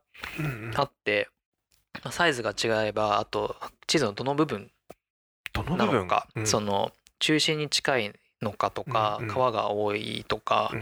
[0.76, 1.28] あって、
[2.04, 3.56] まあサイズが違えばあと
[3.88, 4.72] チーズのどの部分
[5.64, 6.48] どの部分？
[6.48, 10.82] その中心に近いのかとか、うんうん皮が多いとか、うん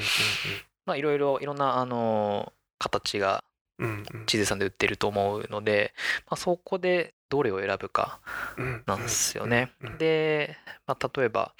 [0.86, 3.43] まあいろいろいろんなあの形が
[3.79, 4.05] うんうん。
[4.13, 5.93] うんチーズ屋さんで売ってると思うので、
[6.29, 8.19] まあ、そこでどれを選ぶか
[8.57, 9.71] うんなんですよね。
[9.97, 10.55] で、
[10.88, 11.53] まあ、例えば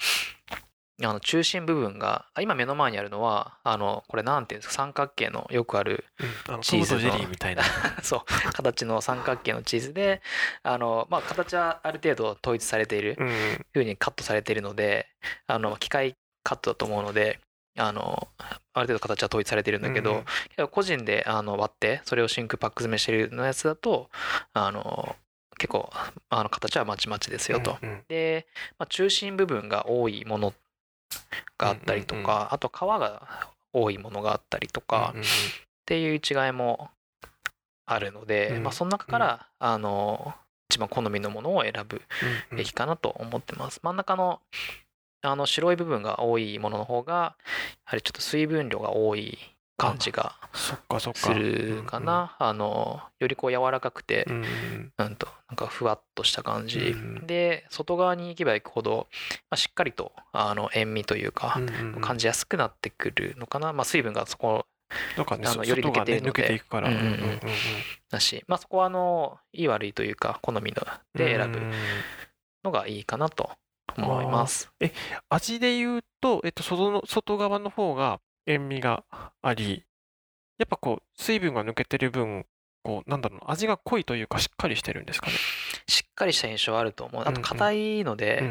[1.02, 6.04] あの中心部分があ今目の前にあるのはあのこれなんていうんですか三角形のよくある
[6.60, 7.64] チーズのジェリーみたいな。
[8.02, 10.22] そう形の三角形のチーズで
[10.62, 13.16] あの、まあ、形はある程度統一されている
[13.72, 15.08] ふうにカットされているので
[15.46, 17.40] あの機械カットだと思うので
[17.76, 18.28] あの
[18.72, 20.24] ある程度形は統一されているんだけど、
[20.70, 24.10] 個人であの割ってそれを真空パック詰めしてるのやつだと
[24.52, 25.16] あの
[25.58, 25.90] 結構
[26.30, 27.78] あの形はまちまちですよと。
[28.08, 28.46] で、
[28.78, 30.52] まあ、中心部分が多いもの
[31.58, 33.22] があったりとか、あと皮が
[33.72, 35.20] 多いものがあったりとか、っ
[35.86, 36.90] ていう違いも
[37.86, 38.62] あるので、うん。
[38.62, 40.34] まあ、その中から、あの
[40.70, 42.02] 一番好みのものを選ぶ
[42.50, 42.56] うん。
[42.56, 43.80] べきかなと思ってます。
[43.82, 44.40] 真ん中の
[45.22, 47.34] あの白い部分が多いものの方がや
[47.84, 49.38] はりちょっと水分量が多い
[49.76, 50.36] 感じが。
[50.52, 50.76] す
[51.34, 52.36] るかな。
[52.38, 59.08] あのよりこう柔らかくて、うんとなんかふわっとした感じ、うんで外側に行けば行くほど、
[59.50, 61.60] まあ、しっかりとあの塩味というか、
[62.00, 64.66] 感じやすくなってくるのかな、まあ、水分がそこ
[65.16, 66.42] なんかね、そあのより抜けているので。
[66.42, 66.88] 抜けていくから。
[66.88, 67.10] うんうんうん。
[67.10, 67.40] うん
[68.10, 71.72] だし、まあ、そこはあのいい悪いというか好みので選ぶうん
[72.62, 73.50] のがいいかなと
[73.96, 74.70] 思います。
[75.28, 79.04] 味で言うと、えっと、外の外側の方が塩味が
[79.42, 79.84] あり、
[80.58, 82.46] やっぱこう、水分が抜けてる分、
[82.82, 85.32] こう、なんだろうな、味が濃いというか、しっかりしてるんですかね。
[85.88, 87.22] しっかりした印象はあると思う。
[87.26, 88.42] あと硬いのうんで、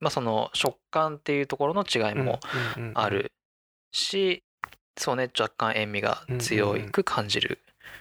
[0.00, 2.40] まあ、その食感っていうところの違いも
[2.94, 3.32] ある
[3.92, 4.42] し、
[4.98, 7.58] そうね若干塩味が強く感じる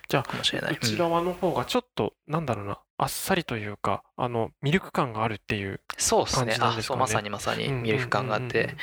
[0.08, 0.74] じゃあかもしれない。
[0.74, 0.98] 内うん。
[0.98, 5.82] 側の方がちょっと、なんだろうな、あっさりというか、あの、ミルク感があるっていう。
[5.98, 6.46] そうですね。
[6.46, 6.96] 感じなんあですかね。
[6.96, 8.76] そうまさにまさにミルク感があって、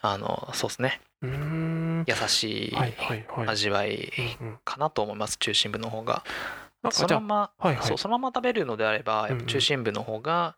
[0.00, 1.00] あのそうですね。
[1.22, 2.76] 優しい。
[3.46, 4.12] 味わい
[4.64, 6.24] かなと思います中心部の方が。
[6.90, 7.86] そのまま、あ、はいはい。
[7.86, 10.56] そうそのまま食べるのであれば中心部の方が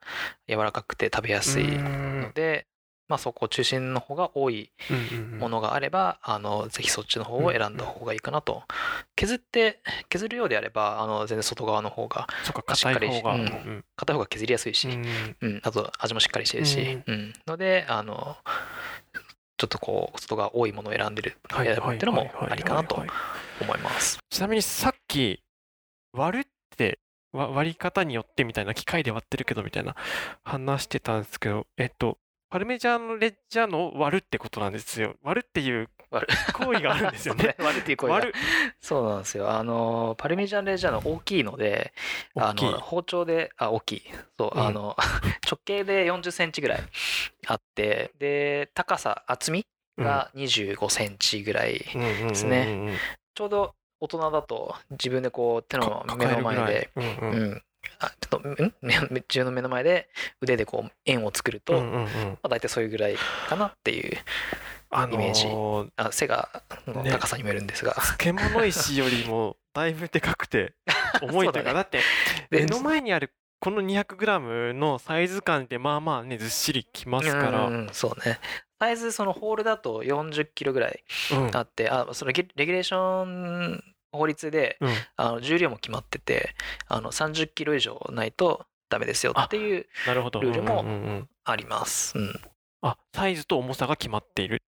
[0.49, 2.67] 柔らかくて食べやすいので、
[3.09, 4.71] まあ、そこ中心の方が多い
[5.39, 8.63] ものがあれば、あのぜひそっちの方を選んだ方がいいかなと、
[9.17, 13.13] 削って削るようであればあの全然外側の方がそっか、硬い方が。
[13.13, 13.85] しっかりうん。
[13.97, 14.89] 硬い方が削りやすいし、
[15.63, 17.33] あと味もしっかりしてるし、うん。
[17.47, 18.37] のであの
[19.61, 23.09] ちょっとこう外側多いものを選んでるはい選ぶっていうのもありかなとはい
[23.61, 24.19] 思います。
[24.31, 25.43] ちなみにさっき
[26.15, 26.47] 割るっ
[26.79, 26.99] て
[27.35, 29.95] わ割り方によってみたいな機械で割ってるけどみたいな
[30.45, 32.17] 話してたんですけどえっと
[32.49, 37.55] パルメジャーノレッジャーノを割るってことなんですよ割るっていう割行為があるんですよね。
[37.59, 38.15] そう割るっていう声が。
[38.15, 38.35] 割る
[38.81, 39.51] そうなんですよ。
[39.51, 41.93] あのパルミジャンレジャーノ大きいので
[42.37, 44.03] あの包丁であ大きい。
[44.39, 44.97] そう、うんあの
[45.51, 46.83] 直径で40センチぐらい
[47.47, 49.67] あってで高さ厚み
[49.99, 52.99] が25センチぐらい、ですね。
[53.35, 57.51] ちょうど大人だと自分でこう手の目の前で、うんううん。
[57.53, 57.63] ん、
[57.99, 60.09] あちょっと自分の目の前で
[60.41, 62.39] 腕でこう円を作ると、まうんうんうん。
[62.43, 63.17] あ、大体そういうぐらい
[63.49, 64.17] かなっていう
[64.91, 65.47] あのイメージ。
[65.47, 67.11] ーあ背がのね。
[67.11, 70.75] 高さにもよるんですが、漬物石よりも だいぶでかくて
[71.23, 72.01] 重いというかだって
[72.51, 77.67] で目の前にあるこの 200g のサイズ感でまあまあねずっしりきますから。
[77.67, 78.41] うんそうね。
[78.81, 81.57] サイズそのホールだと40キロぐらいうん。
[81.57, 84.95] あってあそのレギュレーション法律でうん。
[85.17, 86.55] あの重量も決まってて
[86.89, 90.41] あの30キロ以上ないとダメですよっていうなるほど。
[90.41, 91.29] ルールもうんうんうんうん。
[91.45, 92.41] あります、うん、
[92.83, 94.63] あサイズと重さが決まっている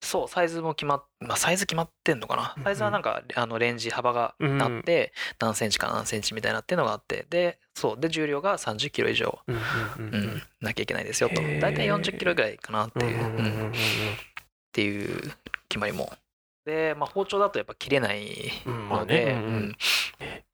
[0.00, 2.54] そうサイズも決まっまあサイズ決まってんのかな。
[2.56, 2.64] うんうん。
[2.64, 9.58] サイズはなんかあのレンジ幅がうんあって何センチか何センチみたいなっていうのがあってでそうで重量が30キロ以上、うんう
[9.98, 10.06] うん
[10.36, 11.36] んなきゃいけないですよと。
[11.60, 13.70] 大体40キロぐらいかなっていう、うんうんうんうんうんうん。
[13.70, 13.74] っ
[14.72, 15.32] ていう
[15.68, 16.12] 決まりも。
[16.64, 18.26] で、まあ、包丁だとやっぱ切れない
[18.66, 19.72] ので、なん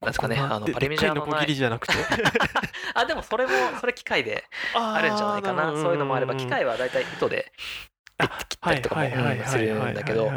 [0.05, 1.93] ですかねあのパルミジャーノでっかいノコギリじゃなくて？
[2.95, 5.71] あでもそれもそれ機械であるんじゃないかな。
[5.73, 7.51] そういうのもあれば機械はだいたい糸で
[8.17, 10.31] ピッて切ったりとかもうんするんだけど。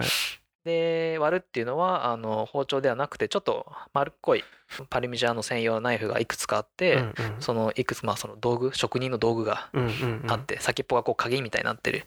[0.64, 4.44] で割るっていうのはあの包丁ではなくてちょっと丸っこい
[4.90, 7.02] パルミジャーノ専用のナイフがいくつかあって、
[7.40, 9.70] そのいくつまあその道具職人の道具が
[10.26, 12.04] あって、先っぽがこう鍵みたいになってる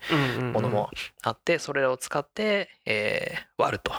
[0.53, 0.91] ものも
[1.23, 3.93] あってそれらを使って、えー割ると、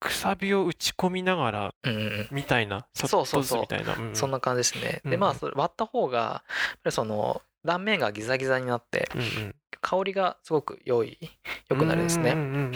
[0.00, 2.28] くさびを打ち込みながらうんうんうん。
[2.30, 3.60] みたいなそうそうそう。
[3.60, 4.16] みたいな、うんうん。
[4.16, 5.02] そんな感じですね。
[5.04, 6.44] うんでまあ割った方が
[6.88, 11.18] その断面がギザギザになってうんうん香りがすごく良い
[11.68, 12.32] 良くなるんですね。
[12.32, 12.72] うんうんうん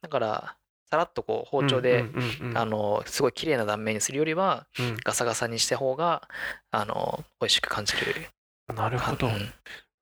[0.00, 0.56] だから
[0.90, 4.96] さらっとこう包丁で、うんうんあのすごい綺麗な断面にするよりはうん。
[5.04, 6.28] ガサガサにした方が
[6.72, 8.28] あの美味しく感じる。
[8.74, 9.28] なるほど。
[9.28, 9.52] うん。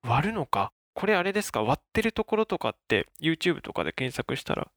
[0.03, 0.73] 割るのか？
[0.95, 1.63] これあれですか？
[1.63, 4.69] 割ってるところとかって YouTube とかで検索したら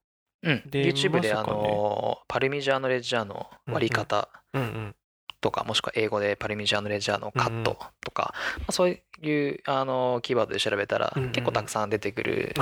[0.44, 4.28] うん、出 YouTube で、ねのパルミジャーノ・レッジャーノ割り方。
[4.54, 4.96] うんうん
[5.42, 12.54] とか、もしくは英語でパルミジャーノ・レッジャーノカットとか、まあ、そういうあのキーワードで調べたら結構たくさん出てくる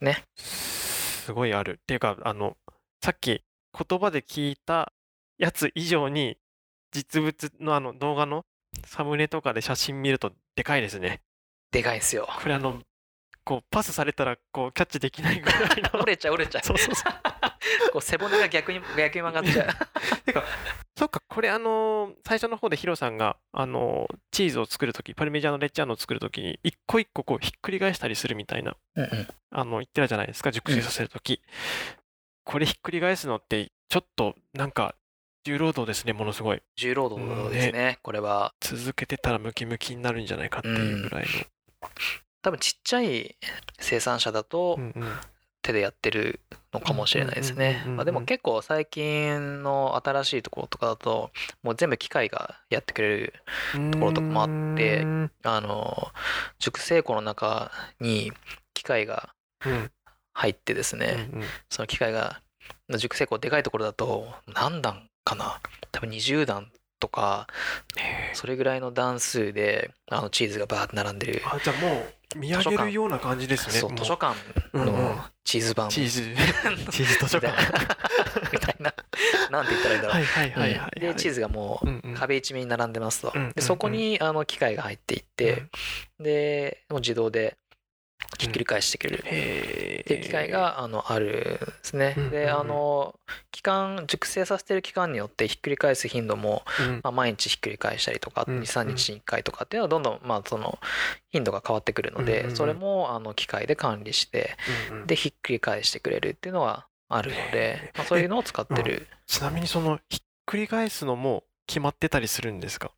[0.00, 0.24] ね。
[0.36, 2.56] すごいあるっていうかあの
[3.02, 3.42] さっき
[3.88, 4.92] 言葉で聞いた
[5.38, 6.38] やつ以上に
[6.92, 8.44] 実物のあの動画の
[8.84, 11.20] サムネとかで写真見るとでかいですね
[11.72, 12.28] でかいんですよ。
[12.42, 12.80] これあの
[13.44, 16.66] こうパスされたらこうキャッチできないぐらいの 折れちゃう折れちゃう。
[16.66, 17.04] そうそうそ
[17.92, 19.68] こう背骨が逆に逆に曲がっちゃう。
[20.24, 20.42] てか
[20.96, 31.40] そっかこれあのー最初の方でヒロさんがあのーチーズを作るときパルメジャーノレッジャーノを作るときに一個一個こうひっくり返したりするみたいなうんうんあの言ってたじゃないですか熟成させるとき、
[32.44, 34.94] これひっくり返すのってちょっとなんか
[35.44, 36.62] 重労働ですねものすごい。
[36.76, 38.52] 重労働ですね、これは。
[38.60, 41.26] 続けてたらムキムキになるんじゃないかっていうぐらい
[42.42, 43.36] 多分ちっちゃい
[43.78, 45.12] 生産者だとの、うんうん
[45.66, 46.40] 手でやってる
[46.72, 47.84] のかもしれないですね。
[47.98, 51.30] あでも結構最近の新しいところとかだと
[51.62, 53.34] もう全部機械がやってくれる
[53.92, 55.30] ところとかもあってうん。
[55.42, 56.08] あの
[56.58, 58.32] 熟成庫の中に
[58.74, 59.30] 機械が
[59.64, 59.90] うん。
[60.38, 61.46] 入ってですね、うんうん。
[61.70, 62.42] その機械が
[62.90, 65.62] 熟成庫でかいところだと何段かな？
[65.92, 67.46] 多分20段とか
[68.34, 71.42] それぐらいの段数であのチーズがバーって並んでる。
[71.46, 74.36] あじゃあもう見上げるような感じですね図書館
[74.74, 76.22] のチーズ版チーズ。
[76.90, 77.56] チーズ図書館
[78.52, 78.92] みたいな。
[79.50, 80.16] なんて言ったらいいんだろう。
[80.16, 85.62] はいはいはいでチーズがもう壁一面に並んでますと、うんうんうんでそこにあの機械が入っていって、
[86.18, 87.56] でもう自動で
[88.38, 89.24] ひっくり返してくれる。
[89.26, 92.14] へっていう機械があのあるんですね。
[92.30, 93.18] であの
[93.50, 97.00] 期間熟成させてる期間によってひっくり返す頻度も、うん。
[97.02, 98.56] まあ、毎日ひっくり返したりとかうん。
[98.56, 100.78] うん23日に1回とかっていうのはどんどんまあその
[101.30, 104.56] 頻度が変わってくるので、それもあの機械で管理して
[105.06, 107.98] でひっくり返してくれるっていうのはあるのへで、ー。
[107.98, 109.06] まあ、そういうのを使ってる。
[109.26, 112.90] ちなみにそのひっくり返すのも決まってたりするんですか？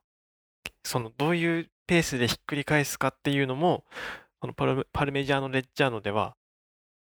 [0.85, 3.85] そのどういうペースでひっくり返すかっていうのも
[4.41, 6.37] そのパルパルメジャーノ・レッジャーノでは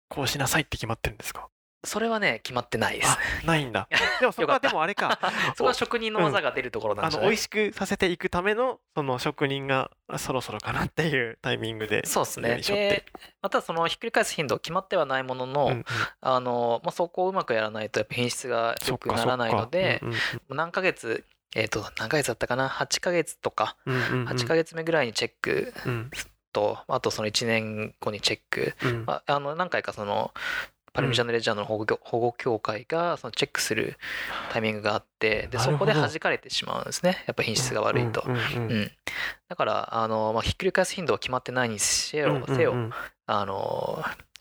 [0.08, 1.48] こうしなさいって決まってるんですか？
[1.82, 3.10] それはね決まってないです。
[3.10, 3.46] あ。
[3.46, 3.88] ないんだ。
[4.20, 5.18] でもそこはでもあれか。
[5.56, 12.56] そこは職人の技が出るところなんじゃない、美味しくさせていくためのその職人があそろそろかなっていうタイミングでそうですね。
[12.56, 13.06] で
[13.40, 15.72] またそのひっくり返す頻度決まってはないものの、うん。
[15.72, 15.84] うん
[16.20, 20.16] あのまあ、そこをうまくやらないとやっぱ品質が良くならないので、そっか
[20.50, 21.24] 何ヶ月
[21.56, 23.76] えっ、と何ヶ月だったかな？8ヶ月とか。
[23.86, 24.20] そっかうんうんうん。
[24.20, 26.10] うん8ヶ月目ぐらいにチェックうん
[26.52, 29.04] と、あとその1年後にチェック、うん。
[29.06, 30.32] まあ、あの何回かその
[30.92, 33.96] パルミジャーノ・レッジャーノの保護協保護協会がそのチェックする
[34.52, 37.22] タイミングがあってでそこで弾かれてしまうんですね。
[37.26, 38.24] やっぱ品質が悪いと。
[39.48, 42.42] だからあの、まあ、ひっくり返す頻度は決まってないにせよ,、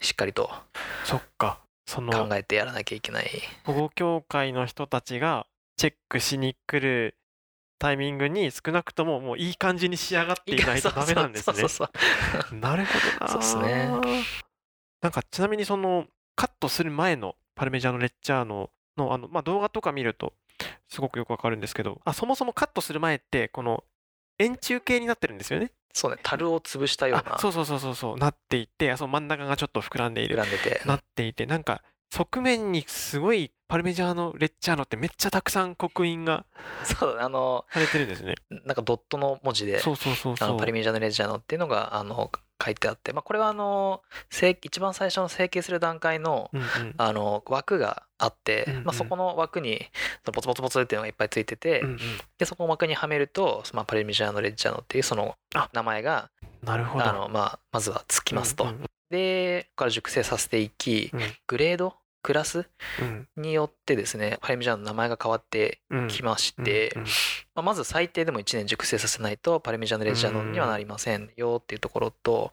[0.01, 0.49] しっかりと
[1.03, 1.59] そっか。
[1.85, 3.29] その考えてやらなきゃいけない。
[3.63, 7.15] 保護協会の人たちがチェックしに来る
[7.79, 11.63] タイミングに少なくとももういい感じに仕上がっていないとダメなんですね
[12.59, 13.31] なるほどな。
[13.31, 13.89] そうっすね。
[15.01, 20.33] なんかちなみにそのカットする前のパルメジャーノ・レッジャーノのあの、まあ、動画とか見ると
[20.89, 23.83] すごくよくわかるんですけどあそもそもカットする前ってこの
[24.39, 25.71] 円柱形になってるんですよね。
[25.93, 36.45] そうね樽を潰したようなあそうそうそうそうそうなっていてあその真ん中がちょっと膨らんでいる膨らんでてなっていてなんか側面にすごいパルメジャーノ・レッジャーノってめっちゃたくさん刻印が
[36.83, 38.35] そうあのされてるんですね。
[38.65, 40.49] なんかドットの文字でそうそうそうあそう。
[40.49, 42.31] のパリミジャーノ・レジャーノっていうのがあの
[42.63, 49.79] 書いてあって、まあ、これはあの成一番最初の成形する段階のうんうんあの枠があって、うんうんまあ、そこの枠に
[50.25, 51.99] そのポツポツポツっていうのがいっぱいついてて、うんうん
[52.37, 56.31] でそこの枠にはめると、まあ、パリミジャーノ・レッジャーノっていうそのあ名前が
[56.63, 57.05] なるほど。
[57.05, 58.63] あの、まあ、まずはつきますと。
[58.63, 62.67] うんうんでここから熟成させていきうんグレードクラス？
[63.01, 63.27] うん。
[63.37, 66.07] によってですねパルミジャーノの名前が変わってうん。
[66.07, 66.91] きまして、
[67.55, 72.51] まあ、まず最低でも1年熟成させないとパルミジャーノ・レッジャーノにはなりませんよっていうところと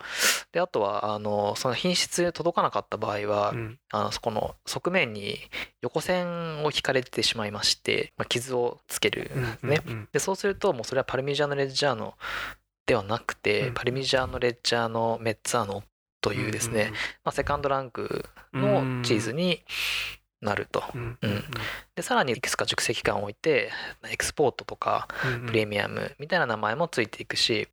[0.52, 3.78] であとはあのその品質届かなかった場合は、うん。
[3.92, 5.38] あのそこの側面に
[5.82, 9.30] 横線を引かれてしまいまして、まあ、傷をつける
[9.62, 9.82] ね。
[9.86, 12.14] うんでそうするともうそれはパルミジャーノ・レッジャーノ
[12.86, 13.74] ではなくて、うん。
[13.74, 15.82] パルミジャーノ・レッジャーノ・メッツァーノ
[16.26, 16.90] というですね、
[17.24, 19.62] まあ、セカンドランクのチーズに
[20.40, 20.82] なると。
[20.92, 21.44] うんうん
[21.94, 23.70] でさらにいくつか熟成期間を置いて
[24.10, 27.68] エクスポートとかうんプレミアムみたいな名前もついていくし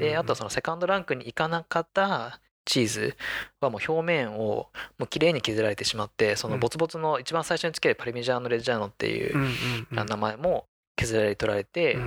[0.00, 3.16] であとはそのセカンドランクに行かなかったチーズ
[3.60, 9.36] はもう表面をもう綺麗に削られてしまってそのボツボツの一番最初につけるパルミジャーノ・レッジャーノっていう
[9.92, 10.66] 名前も
[11.00, 11.98] 削られ取られて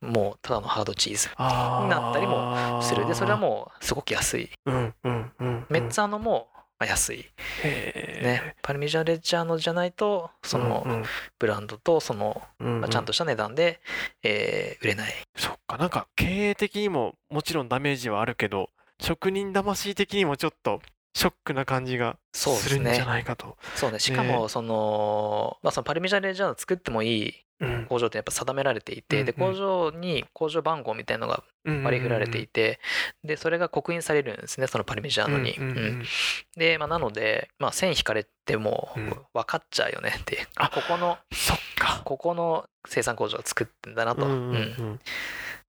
[0.00, 3.06] もうただのハードチーズになったりもする。
[3.06, 4.50] でそれはもうすごく安い。
[4.66, 7.24] うんうんうんメッツァーノもまあ安い。
[7.64, 8.56] ね。
[8.62, 11.04] パルミジャーノ・レッジャーノじゃないとそのうん
[11.38, 13.80] ブランドとそのうんまあちゃんとした値段で
[14.22, 15.12] えー売れない。
[15.36, 15.76] そっか。
[15.78, 18.70] なんか経営的にももちろんダメージはあるけど
[19.00, 20.80] 職人魂的にもちょっと
[21.14, 23.56] ショックな感じがそうでするんじゃないかと。
[23.74, 23.98] そうね。
[23.98, 27.34] しかもそのまあそのパルミジャーノ・レッジャーノ作ってもいいうん
[27.88, 29.52] 工場ってやっぱ定められていて、でうんうん。
[29.54, 32.80] 工場に工場番号みたいのが割り振られていて、
[33.24, 35.56] でそれが刻印されるんですねそのパルミジャーノに。
[36.56, 39.16] で、まあ、なので、まあ、線引かれてもうん。
[39.34, 42.02] 分かっちゃうよねっていう、あここのそっか。
[42.04, 45.00] ここの生産工場が作ってんだなと、うん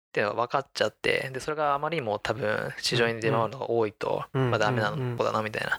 [0.10, 5.78] っていうのが分かっちゃってでそれがあまりにも多分市場に出回るのが多いと、うんまあ、ダメな子だなみたいな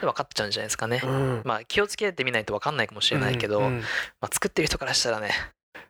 [0.00, 1.00] で分かっちゃうんじゃないですかね。
[1.04, 1.42] うん。
[1.44, 3.80] まあ気をつけてみないと分かんないかもしれないけど、ま
[4.20, 5.30] あ、作ってる人からしたらね。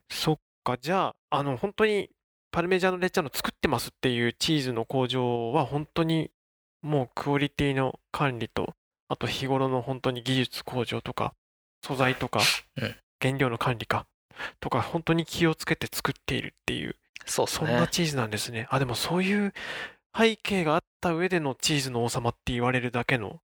[0.09, 2.09] そっかじゃああの本当に
[2.51, 6.31] パルメジャーノ・レッジャーノ作ってますっていうチーズの工場は本当に
[6.81, 8.73] もうクオリティの管理と
[9.07, 11.33] あと日頃の本当に技術向上とか
[11.85, 12.41] 素材とか
[12.81, 12.95] うん。
[13.21, 14.05] 原料の管理か
[14.59, 17.87] とか本当に気をつけて作っているっていうそうですそんなね。
[17.91, 18.67] チーズなんですね。
[18.69, 19.53] あでもそういう
[20.15, 23.39] 背景があった上でのチーズの王様って言われるだけの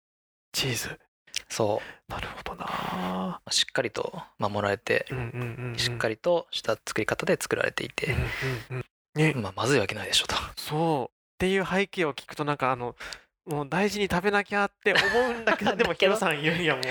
[0.53, 0.99] チーズ。
[1.49, 2.13] そう。
[2.13, 3.41] なるほどな。
[3.51, 5.29] しっかりと守られてうんうんう
[5.63, 5.79] んうん。
[5.79, 8.07] しっかりとした作り方で作られていて。
[8.09, 8.27] うん、うん
[8.71, 8.85] うん。
[9.15, 9.35] ね。
[9.35, 10.35] まあ、まずいわけないでしょと。
[10.57, 11.15] そう。
[11.15, 12.97] っていう背景を聞くとなんかあの
[13.49, 16.85] もう大事に食べなきゃって思うんだけど でもヒロさん言うにはもう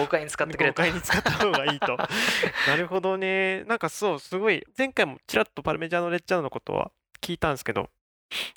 [0.00, 0.82] 豪快に使ってくれと。
[0.82, 1.96] 豪快に使った方がいいと。
[2.68, 3.64] なるほどね。
[3.64, 7.90] なんかそうすごい前回もちらっとパルメジャーノ・レッジャーノのことは聞いたんですけど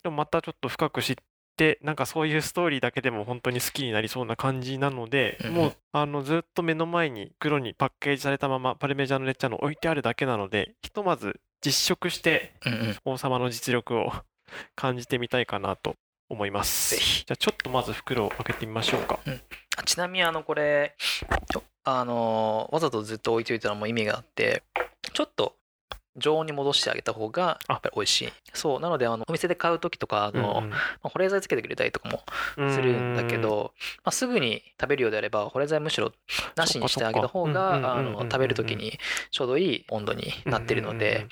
[0.04, 1.16] でもまたちょっと深く知っ
[1.58, 12.54] てなんかそういうストーリーだけでも本当に好きになりそうな感じなので、もうあのずっと目の前に黒にパッケージされたままパルメジャーノ・レッジャーノ置いてあるだけなのでひとまず実食して
[13.06, 14.14] 王様の実力を
[14.76, 15.96] 感じてみたいかなと
[16.30, 16.96] 思います。
[16.96, 17.26] ぜひ。
[17.26, 19.20] じゃあちょっとまず袋を開けてみましょうか。
[19.78, 20.96] あちなみにあのこれ
[21.84, 24.64] あのわざとずっと置いておいたのも意味があって
[25.14, 25.56] ちょっと
[26.18, 28.34] 常温に戻してあげた方がやっぱり美味しい。
[28.54, 32.22] そうなのであのお店で買う時とかあの、まあ保冷剤つけてくれたりとかも
[32.58, 33.74] うんするんだけど、
[34.04, 36.12] まあ、すぐに食べるようであれば保冷剤むしろ
[36.56, 39.00] なしにしてあげた方が食べる時に
[39.32, 41.28] ちょうどいい温度になってるので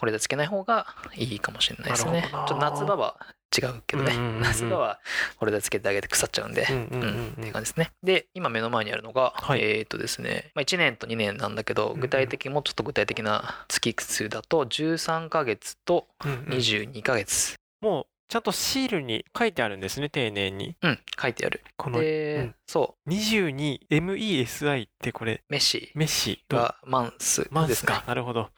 [0.00, 2.26] 保冷剤つけない方がいいかもしれないですね。
[2.30, 3.16] ちょっと夏場は
[3.56, 4.40] 違うけどね、うんうんうんうん。
[4.42, 4.98] 夏場は
[5.36, 7.28] 保冷剤つけてあげて腐っちゃうんで、うんうんうんうん。
[7.28, 7.90] っていう感じですね。
[8.02, 9.60] で、今目の前にあるのが、はい。
[9.60, 12.00] えっ、とですね、まあ、1年と2年なんだけど、んうん。
[12.00, 16.38] 具体的、もうちょっと具体的な月数だと、13ヶ月とうんうん。
[16.54, 17.56] 22ヶ月。
[17.82, 20.76] もうちゃんとシールに書いてあるんですね丁寧に。
[20.82, 21.64] うん、書いてある。
[21.76, 22.54] こので、うん。
[22.64, 25.32] そ 22MESI ってこれ。
[25.32, 26.56] う、メッシメッシと。
[26.56, 27.48] がマンスですね。
[27.50, 28.04] マンスか。
[28.06, 28.50] なるほど。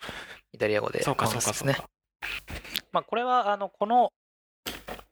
[0.53, 1.27] イタリア語でそうか。
[1.27, 1.89] そうかそうか。
[2.93, 4.13] まあ、これは、あの、この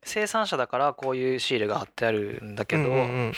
[0.03, 3.33] 生産者だからこういうシールが貼ってあるんだけど、うんうんうん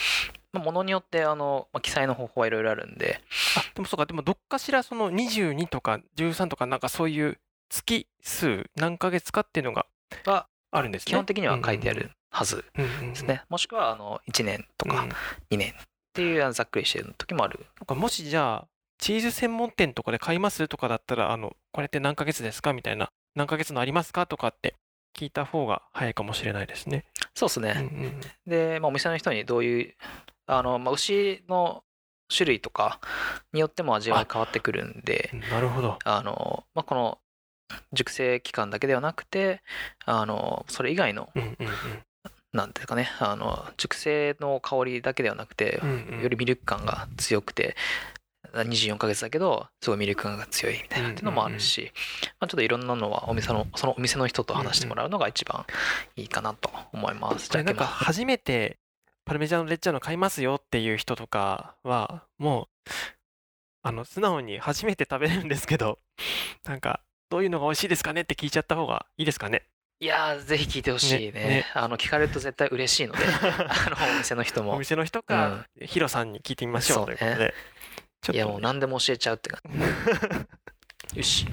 [0.53, 3.21] まあ、ものによって、あの、まあ、記載の方法はいろいろあるんで、
[3.57, 7.39] あでもそうかでもどっかしらその22とか13とかなんかそういう
[7.69, 9.85] 月数何ヶ月かっていうのが
[10.25, 11.11] はあるんですね。
[11.11, 13.09] 基本的には書いてあるはずうんうんうん。
[13.09, 13.43] ですね。
[13.49, 15.09] もしくは、あの、1年とかうん
[15.51, 15.75] 2年っ
[16.13, 17.65] ていうざっくりしてる時もある。
[17.79, 18.67] なんかもしじゃあ
[18.99, 20.67] チーズ専門店とかで買います？
[20.67, 22.73] とかだったらあのこれって何ヶ月ですか？
[22.73, 24.25] みたいな何ヶ月のありますか？
[24.25, 24.75] とかって
[25.17, 27.05] 聞いた方が早いかもしれないですね。
[27.35, 27.73] そうですうんうね。
[27.81, 28.21] ん。
[28.47, 29.93] で、まあ、お店の人にどういう、
[30.47, 31.83] あの、まあ、牛の
[32.35, 32.99] 種類とか
[33.51, 35.99] によっても味は変わってくるんでう、んなるほど。
[36.03, 37.19] あの、まあ、この
[37.91, 39.61] 熟成期間だけではなくて、
[40.05, 41.57] あの、それ以外の、うんうん
[42.53, 46.21] なんていうかね、あの、熟成の香りだけではなくてうん、うんうん。
[46.21, 47.75] よりミルク感が強くて、
[48.53, 51.91] 24ヶ月だけど、すごいミルク感が強いみたいなっていうのもあるし、
[52.39, 55.65] まあ、ちょっといろんなのはお店の、そのお店の人と話してもらうのが一番
[56.15, 57.49] いいかなと思います。
[57.49, 58.77] じゃあ開けます初めて
[59.25, 62.89] パルメジャーノレッジャーノ買いますよっていう人とかはもう
[63.83, 65.99] あの素直に初めて食べれるんですけど
[66.65, 69.63] なんかどういうのが美味しいですかねって聞いちゃった方がいいですかね？
[69.99, 71.31] いやーぜひ聞いてほしいね。
[71.31, 71.65] ねね。
[71.73, 79.61] あの聞かれると絶対嬉しいのであのお店の人 おも店の人か、ヒロさんに聞いてみましょうということで、ちょっといやもう何でも教えちゃうって感
[81.11, 81.17] じ。
[81.17, 81.45] よし。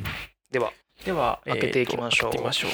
[0.51, 0.73] では
[1.05, 2.33] では開けていきましょう。
[2.35, 2.71] えーましょう。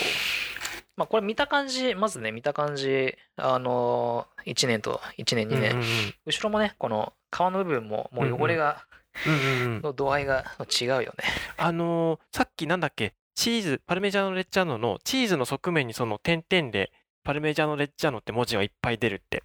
[0.97, 8.87] まあこれ見た感じまずね見た感じあの1年と1年2年、うんうん後ろもねこの皮の部分ももう汚れが、
[9.27, 9.83] うんうん。
[9.83, 10.45] の度合いが
[10.81, 11.13] 違うよね。
[11.57, 13.15] あのーさっきなんだっけ？
[13.35, 16.91] チーズパルメジャーノレッジャーノのチーズの側面にその点々で
[17.23, 19.43] パルメジャーノレッジャーノって文字がいっぱい出るって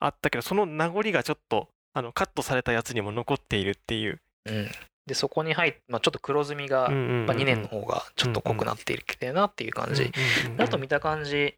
[0.00, 4.68] あったけどその名残がちょっとあのカットされたやつにも残っているっていう、うん。
[5.06, 7.26] でそこに入って、まあ、ちょっと黒ずみが、うんうんうんうん。
[7.26, 10.08] まあ、2年の方がちょっと濃くなっているけどなっていう感じ、うん
[10.46, 11.54] うんうんあと見た感じ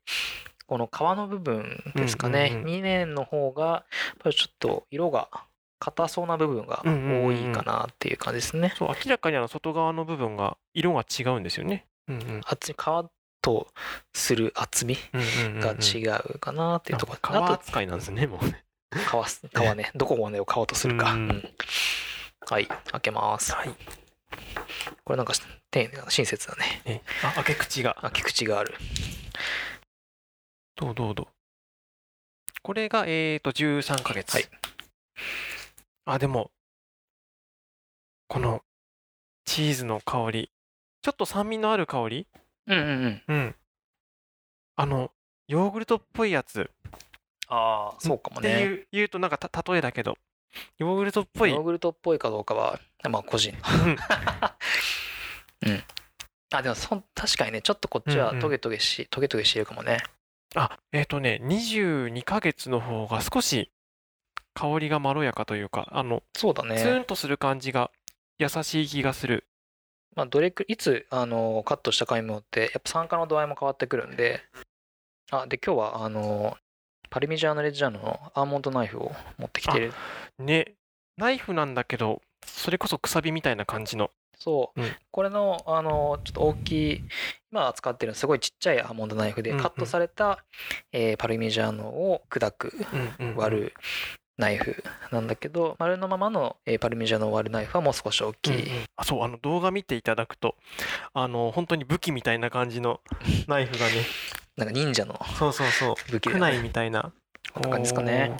[0.67, 2.75] この皮の部分ですかね、うんうんうん。
[2.79, 3.85] 2年の方がやっ
[4.21, 5.29] ぱりちょっと色が
[5.79, 11.85] 硬そうな部分が多いかなっていう感じですね、そう明らかにあの外側の部分が色が違うんですよね。
[12.09, 12.41] うんうん。
[12.47, 13.11] 厚み皮
[13.43, 13.69] と
[14.15, 15.61] する厚みうんうんうんうん。
[15.61, 18.65] が違うかなっていうところ、あ皮あと扱いなんですねもうね。
[18.99, 21.31] 皮す皮ねどこまでを皮とするか、うん。
[21.31, 21.55] うん。
[22.49, 23.53] はい開けます。
[23.53, 23.71] はい。
[25.05, 25.33] これなんか
[25.71, 26.83] 丁寧な親切だね。
[26.85, 27.97] えあ開け口が。
[28.01, 28.75] 開き口がある。
[30.77, 31.27] どうどうどう。
[32.63, 34.35] これがえーと13ヶ月。
[34.35, 34.45] はい。
[36.07, 36.51] あでも
[38.29, 38.63] この
[39.45, 40.51] チーズの香り。
[41.03, 42.27] ちょっと酸味のある香り？
[42.67, 43.35] うんうんうん。
[43.35, 43.57] うん。
[44.77, 45.13] あの
[45.47, 46.71] ヨーグルトっぽいやつ
[47.55, 50.17] ああそうかもっていねう言うとなんかた例えだけど
[50.79, 51.53] ヨーグルトっぽい。
[51.53, 53.55] ヨーグルトっぽいかどうかはまあ個人。
[55.67, 55.83] うん。
[56.53, 58.41] あでもそん確かにねちょっとこっちはうんうん。
[58.41, 59.99] トゲトゲし、トゲトゲしてるかもね。
[60.55, 63.73] あ、えっ、とね、22ヶ月の方が少し
[64.55, 67.91] 香りがまろやかというか、あの、そうだツーンとする感じが
[68.39, 69.49] 優しい気がする。
[70.15, 74.41] まあどれくいつあのカットしたかにもよってやっぱ酸化の度合いも変わってくるんで。
[75.31, 76.57] あで今日はあの
[77.15, 79.93] パルミジャーノレッジャーノのアーモンドナイフを持ってきてる。
[80.41, 80.75] ね、
[81.17, 84.11] ナイフなんだけど、それこそくさびみたいな感じの。
[84.37, 84.91] そう、うん。
[85.13, 87.05] これのあのちょっと大きい
[87.53, 89.63] 今扱ってるのすごいちっちゃいアーモンドナイフでうんうん。
[89.63, 90.45] カットされた、
[90.91, 92.73] えーパルミジャーノを砕く
[93.21, 93.37] うんうん。
[93.37, 93.75] 割る
[94.37, 98.85] ナイフなんだけど丸のままの、えーパルミジャーノを割るナイフはもう少し大きい、うんうん。
[98.97, 100.57] あそうあの動画見ていただくと
[101.13, 103.01] あの本当に武器みたいな感じの
[103.47, 103.93] ナイフがね
[104.57, 106.13] なんか忍者のそうそうそう。
[106.13, 106.61] 武器ね。
[106.63, 107.13] みたいな。
[107.53, 108.37] こんな感じですかね。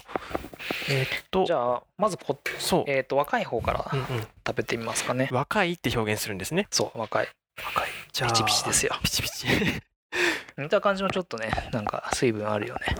[0.89, 1.45] えーっと。
[1.45, 6.67] じゃあまずこ、そう、えー、と若い方からうんうん、食べてみますかね、若いって表現するんですね。
[6.71, 7.27] そう若い。
[7.63, 7.89] 若い。
[8.11, 8.95] じゃあピチピチですよ。
[9.03, 9.47] ピチピチ。
[10.57, 12.95] 見た感じもちょっとねなんか水分あるよね。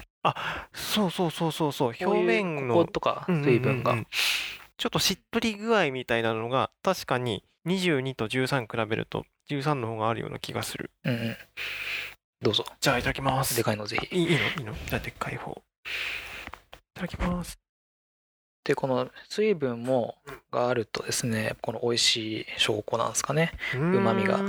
[0.73, 1.93] そうそうそうそうそう。
[1.99, 2.75] 表面の。
[2.75, 3.53] こことかうんうんうんうん。
[3.53, 3.95] 水分が、
[4.77, 10.91] ちょっとしっとり具合みたいなのが確かに22と13比べると13の方があるような気がする。
[11.05, 11.37] うんうん
[12.45, 12.63] どうぞ。
[12.79, 13.55] じゃあいただきます。
[13.55, 14.15] でかいのぜひ。
[14.15, 14.33] いいの？
[14.33, 14.75] いいの？
[14.87, 15.51] じゃあでっかい方。
[15.51, 15.55] い
[16.93, 17.57] ただきます。
[18.63, 20.15] でこの水分も
[20.51, 23.51] があるとですねこの美味しい証拠なんですかね。
[23.73, 24.39] 旨味が。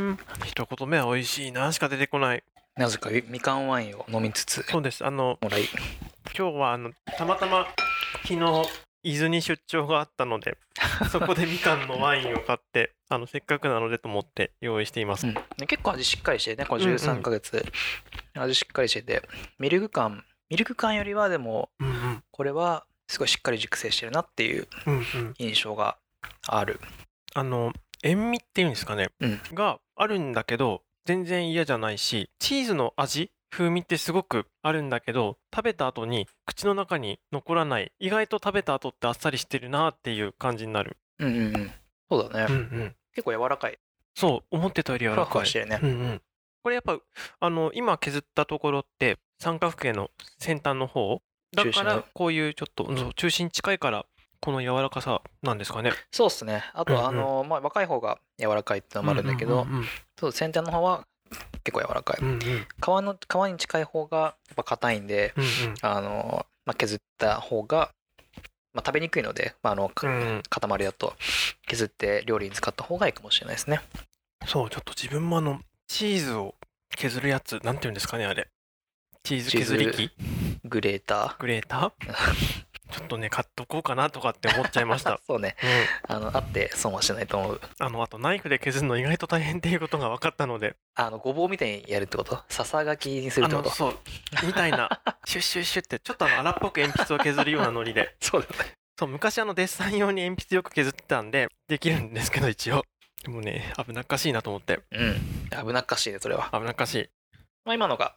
[0.45, 2.45] 一言目は美味しいなしか出てこない。
[2.77, 5.03] なぜかみかんワインを飲みつつそうです。
[5.03, 5.63] あのもらい。
[6.37, 7.67] 今日はあのたまたま
[8.25, 8.39] 昨日
[9.07, 10.59] 伊豆に出張があったので
[11.13, 16.97] そこでみかんのワインを買ってあのせっかくなのでと思って用意しています、うん、で結構味しっかりしてねこのうんうん。
[16.97, 17.65] 13ヶ月、
[18.35, 19.23] 味しっかりしてて。
[19.61, 20.25] ミルク感。
[20.51, 22.25] ミルク感よりはでもうんうん。
[22.33, 25.35] これはすごいしっかり熟成してるなっていううんうん。
[25.39, 25.99] 印象が
[26.49, 26.81] ある。
[27.35, 29.41] あの塩味っていうんですかね、うん。
[29.53, 41.71] があるんだけど全然嫌じゃないしチーズの味風味ってすごくあるんだけど食べた後に口の中に残らない意外と食べた後ってあっさりしてるなっていう感じになる、うんうんうん。
[42.11, 43.79] そうだね、うんうん、結構柔らかい。
[44.15, 45.33] そう思ってたより柔ふわらかい。
[45.33, 46.23] ふわしてるね、うんうん、
[46.63, 46.99] これやっぱ
[47.41, 51.21] あの今削ったところって三角形の先端の方
[51.55, 54.05] だからこういうちょっと中心近いから
[54.41, 55.93] この柔らかさなんですかね。
[56.11, 56.63] そうっすね。
[56.75, 59.85] あとはあの、まあ、若い方が柔らかいってのもあるんだけど、うんうんうん。
[60.19, 61.07] そう先端の方は
[61.65, 62.39] 結構柔らかい、うんうん。
[62.39, 62.45] 皮
[62.81, 65.75] の皮に近い方がやっぱ硬いんでうんうん。
[65.83, 67.91] あの、まあ、削った方が、
[68.73, 71.15] まあ、食べにくいので、まあ、あのかうん塊だと
[71.67, 73.81] 削って料理に使った方がいいかもしれないですね。
[74.47, 76.55] そうちょっと自分もあのチーズを
[76.97, 78.49] 削るやつなんていうんですかねあれ。
[79.25, 80.11] チーズ削り器？
[80.65, 81.93] グレータグレーター？
[82.91, 85.21] ちょっとね買っとこうかなとかって思っちゃいました。
[85.27, 85.57] そうね。
[86.09, 86.17] うん。
[86.17, 87.61] あのあって損はしないと思う。
[87.79, 90.77] あのあとナイフで削るの意外と大変っていうことが分かったので。
[90.95, 92.43] あのごぼうみたいにやるってこと？
[92.49, 93.69] ささがきにするってこと？
[93.69, 93.99] あのそう。
[94.47, 95.01] みたいな。
[95.27, 98.15] シュッシュッシュッってちょっとあの荒っぽく鉛筆を削るようなノリで。
[98.21, 98.73] そうだね。
[98.99, 102.85] そう昔あのデッサン用に鉛筆よく削ってたんでできるんですけど一応。
[103.23, 104.81] でもね危なっかしいなと思って。
[104.93, 105.67] うん。
[105.67, 107.11] 危なっかしいねそれは、危なっかしい。
[107.65, 108.15] まあ、今のが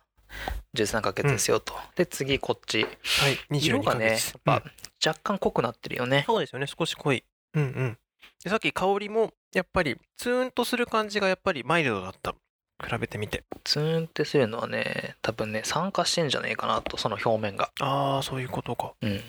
[0.75, 2.83] 13ヶ月ですよと、で次こっち。
[2.83, 2.87] は
[3.29, 4.63] い22色がねやっぱ
[5.05, 7.23] 若干濃くなってるよね、そうですよね少し濃い。
[7.55, 7.97] うんうん。
[8.43, 12.35] でさっき香りもやっぱりツーンとする感じがやっぱりマイルドだった。
[12.81, 13.43] 比べてみて。
[13.65, 17.71] ツーンってするのはね多分ね酸化してんじゃねえかなとその表面が。
[17.81, 18.93] ああそういうことか。
[19.01, 19.21] うん。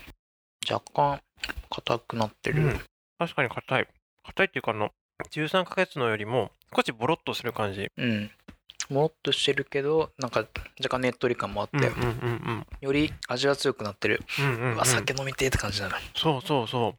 [0.71, 1.21] 若干
[1.69, 2.81] 硬くなってる、うん。
[3.19, 3.89] 確かに硬い。
[4.25, 4.91] 硬いっていうかあの
[5.33, 7.89] 13ヶ月のよりも少しボロッとする感じ。
[7.97, 8.31] うん
[8.91, 10.47] もっとしてるけどなんか
[10.79, 12.07] 若干ねっとり感もあって、うんうんう
[12.53, 15.97] んより味が強くなってる、うんうんうんうわ酒飲みてえって感じだな。
[16.15, 16.99] そうそうそう。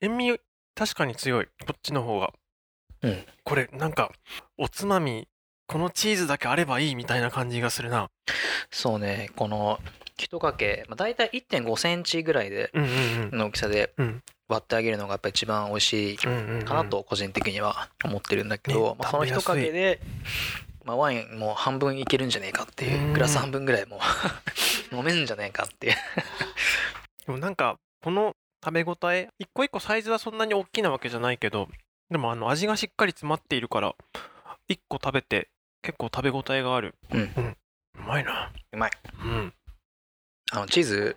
[0.00, 0.38] 塩味
[0.74, 1.46] 確かに強い。
[1.46, 2.32] こっちの方が。
[3.02, 3.24] うん。
[3.44, 4.12] これなんか
[4.58, 5.26] おつまみ
[5.66, 8.10] このチーズだけあればいいみたいな感じがするな。
[8.70, 9.30] そうね。
[9.36, 9.80] この
[10.18, 12.88] 一かけ、まあ、大体1 5センチぐらいでうんうん
[13.32, 13.38] うん。
[13.38, 14.22] の大きさでうん。
[14.48, 19.40] 割ってあげるのがやっぱ一番美味しいうんうんうんかなと個人的には思ってるんだけど、ねまあ、その食べやすい。
[19.40, 20.00] 一かけで、
[20.86, 24.00] まあ、ワインもう半分いけるんじゃねえかっていううんグラス半分ぐらいもう
[24.96, 25.94] 飲めるんじゃねえかっていう。
[27.26, 31.68] でもなんかこの食べ応え一個一個サイズはそんなに大きなわけじゃないけど
[32.08, 33.94] でもあの味がしっかり詰まっているから
[34.68, 35.48] 一個食べて
[35.82, 36.94] 結構食べ応えがある。
[37.10, 37.56] うん。
[37.94, 38.52] うまいな。
[38.72, 38.90] うまい。
[39.24, 39.54] うん。
[40.52, 41.16] あのチーズ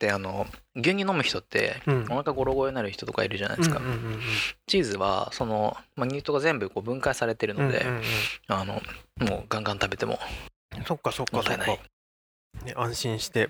[0.00, 2.06] ってあの牛乳飲む人ってうん。
[2.10, 4.20] お腹ゴロゴロになる人とかいるじゃないですか、うんうんうんうん
[4.66, 8.02] チーズはその、まあ、乳糖が全部こう分解されてるので、うんうんうん。
[8.48, 8.74] あの
[9.18, 10.18] もうガンガン食べても。
[10.86, 11.66] そっかそっかそっか。
[11.66, 11.78] ね、
[12.76, 13.48] 安心して。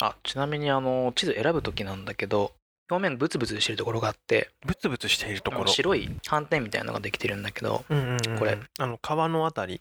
[0.00, 2.52] あちなみにあのチーズ選ぶ時なんだけど
[2.90, 5.66] 表面ブツブツしてるところがあってブツブツしているところ。
[5.66, 8.38] 白い斑点みたいなのができてるんだけどうんうんうん。
[8.38, 8.56] これ。
[8.78, 9.80] あの皮のあたり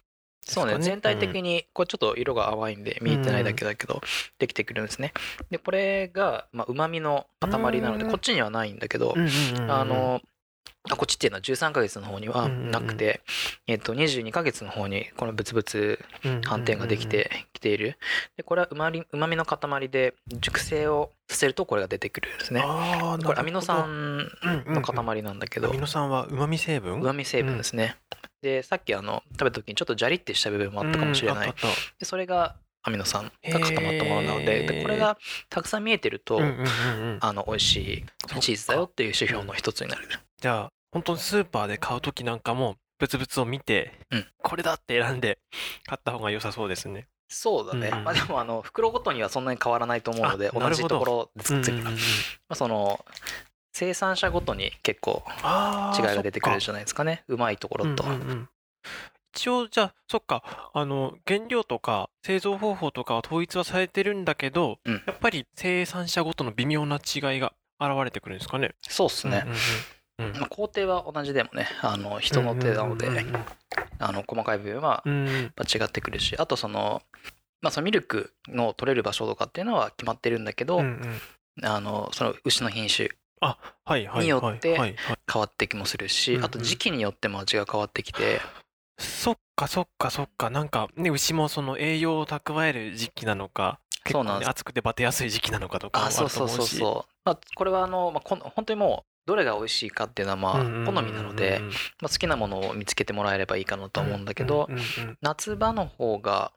[0.51, 4.01] そうね全体的にこれちょっと色が淡いんで見えてないだけだけど
[4.39, 5.13] できてくるんですね。
[5.49, 7.49] でこれがうまみの塊
[7.81, 8.11] なのでうん。
[8.11, 9.15] こっちにはないんだけど
[9.67, 10.21] あの
[10.89, 13.21] あこっちっていうのは13ヶ月の方にはなくて、
[13.67, 17.99] えっと22ヶ月の方にこのブツブツ斑点ができてきている。
[18.35, 22.61] でこれはうまみうまみの塊で熟成をさせるとこれが出てくるんですね。
[22.61, 24.27] これアミノ酸
[24.65, 25.69] の塊なんだけど。
[25.69, 26.99] アミノ酸はうまみ成分？
[26.99, 27.95] うまみ成分ですね、
[28.41, 31.53] でさっきあの食べた時にちょっとジャリってした部分もあったかもしれない、うん
[31.99, 35.17] でそれがアミノ酸が固まったものなのででこれが
[35.49, 36.65] たくさん見えてると、たうんうんうんう
[37.13, 37.17] ん。
[37.21, 38.05] あの美味しい
[38.39, 40.07] チーズだよっていう指標の一つになる、
[40.39, 44.25] じゃあ本当にスーパーで買う時なんかもブツブツを見て、うん。
[44.41, 45.37] これだって選んで
[45.85, 47.07] 買った方が良さそうですね。
[47.27, 48.03] そうだね、うんうん。
[48.03, 51.99] まあでもあの袋ごとにはそんなに変わらないと思うので同じところで作ってるから、うんうんうん。
[51.99, 52.03] ま
[52.49, 53.05] あ、その
[53.71, 55.23] 生産者ごとに結構
[55.97, 57.23] 違いが出てくるじゃないですかね。
[57.27, 58.49] うまいところと、うんうんうん。
[59.33, 60.71] 一応じゃあそっか。
[60.73, 65.03] あの原料とか製造方法とかは統一はされてるんだけど、うん。
[65.05, 68.75] やっぱり生産者ごとの微妙な違いが現れてくるんですかね。
[68.81, 73.45] そうっすね、うんうんうんまあ、工程は同じでもねあの人の手なので、うんうんうん
[74.03, 77.03] あの細かい部分は違ってくるしあとその,、
[77.61, 81.21] まあ、そのミルクの取れる場所とかっていうのは決まってるんだけど、うんうん。
[81.63, 83.09] あのその牛の品種
[83.41, 84.95] はいはいによって変
[85.39, 86.45] わってきもするし、うんうん。
[86.45, 88.39] あと時期によっても味が変わってきて、
[88.97, 90.49] そっかそっかそっか。
[90.49, 94.49] なんかね牛もその栄養を蓄える時期なのか結構、ね、そうなんです。
[94.49, 101.61] 暑くてバテやすい時期なのかとかもああそうそうそうそう、まあ、これはあの、まあ、こん本当にもうどれが美味しいかっていうのはまあうんうんうんうん好みなので、
[102.01, 106.51] まあ、好きなものを見つけてもらえればいいかなとは思うんだけど、うんうんうん夏場の方が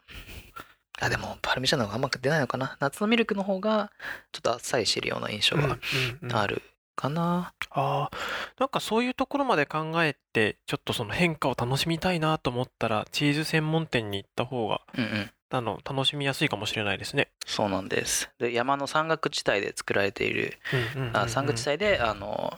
[1.01, 2.77] あでもパルミジャーノがあんま出ないのかな。
[2.79, 3.91] 夏のミルクの方が
[4.33, 5.79] ちょっとあっさりしてるような印象がうんうん
[6.23, 6.37] うん。
[6.37, 6.63] ある
[6.95, 15.31] かな、あーなんかそういうところまで考えてちょっとその変化を楽しみたいなと思ったらチーズ専門店に行った方がうんうん。
[15.51, 17.29] あの楽しみやすいかもしれないですね。
[17.47, 18.29] そうなんです。
[18.41, 20.59] で山の山岳地帯で作られている
[20.97, 21.17] うんうんうんうん。
[21.17, 22.57] あ山岳地帯であの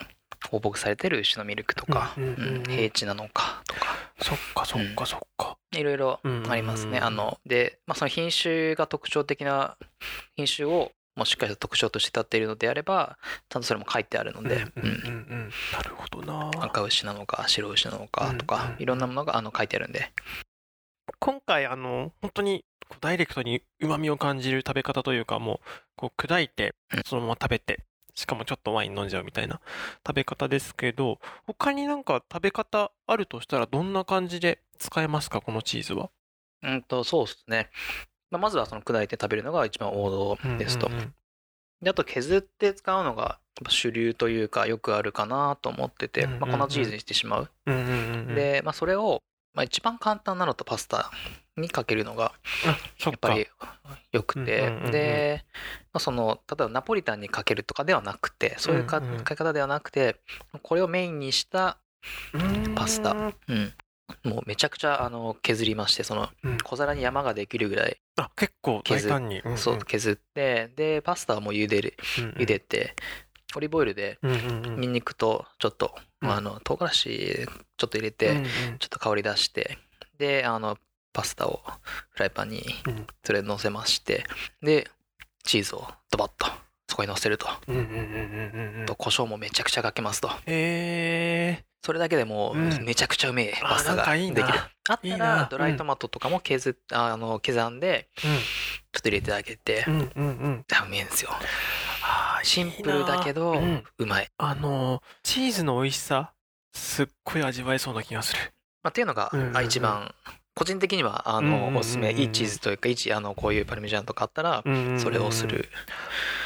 [0.50, 2.56] 放牧されてる牛のミルクとか、うんうんうんうん。
[2.56, 3.96] うん平地なのかとか。
[4.22, 5.58] そっかそっかそっか。
[5.72, 6.98] いろいろありますね。
[7.00, 9.76] あので、まあ、その品種が特徴的な
[10.36, 16.50] 品種をもうしっかりと特徴として立っているのであればちゃんとそれも書いてあるので、なるほどな。
[16.62, 18.70] 赤牛なのか白牛なのかとか、うん。
[18.72, 20.12] うんいろんなものがあの書いてあるんで。
[21.18, 27.02] 今回あの本当にこうダイレクトに旨味を感じる食べ方というかもうこう砕いてうん。
[27.06, 27.80] そのまま食べて
[28.14, 29.60] しかもちょっとワイン飲んじゃうみたいな
[30.06, 36.10] 食べ方ですけど他になんか食べ方あるとしたらどんな感じで使えますかこのチーズは？
[36.62, 37.70] うんとそうですね、
[38.30, 40.90] まあ、まずはその砕いて食べるのが一番王道ですと、
[41.82, 47.50] であと削って使うのが主流というかよくあるかなと思ってて、まあ、粉チーズにしてしまう。
[48.34, 49.22] で、まあ、それを、
[49.54, 51.10] まあ、一番簡単なのとパスタ
[51.56, 52.32] にかけるのが
[53.04, 53.46] やっぱり
[54.12, 55.44] よくて、で、
[55.92, 60.16] まあ、その例えばナポリタンにかけるとかではなくてそういうか、うんうん使い方ではなくて
[60.62, 61.78] これをメインにした、
[62.74, 63.12] パスタ。
[63.12, 63.72] うんうん、
[64.24, 66.58] もうめちゃくちゃあの削りましてそのうん。
[66.58, 69.58] 小皿に山ができるぐらい、あ結構大削胆に、うんうん。
[69.58, 71.96] そう削ってでパスタはもう茹でる。
[72.18, 72.30] うんうん。
[72.32, 72.94] 茹でて、
[73.54, 74.80] オリーブオイルでうんうんうん。
[74.80, 76.30] ニンニクとちょっと、うん。
[76.30, 78.44] あの唐辛子ちょっと入れて、うんうん。
[78.78, 79.78] ちょっと香り出して
[80.18, 80.78] であの
[81.12, 81.62] パスタを
[82.10, 83.06] フライパンにうん。
[83.24, 84.24] それ乗せまして
[84.62, 84.88] で
[85.42, 86.46] チーズをドバッと
[86.88, 90.28] そこに乗せると、うんうんうんうんうんと胡椒もめちゃくちゃかけますと。
[90.46, 92.84] へえそれだけでもううん。
[92.84, 94.44] めちゃくちゃうめえあパスタができる。
[94.88, 100.26] あったらドライトマトとかも削っああの刻んでちょっと入れてあげて、うんうんうん。
[100.38, 101.30] うんあうめえんですよ。
[102.42, 103.84] シンプルだけどうん。
[103.98, 106.32] うまい、あのーチーズの美味しさ
[106.72, 108.40] すっごい味わえそうな気がする。
[108.82, 109.32] まあ、っていうのが
[109.64, 110.14] 一番
[110.56, 114.64] 個人的にはあのおすすめいいチーズというかいいチあのこういうパルミジャーノとかあったら
[114.98, 115.68] それをする、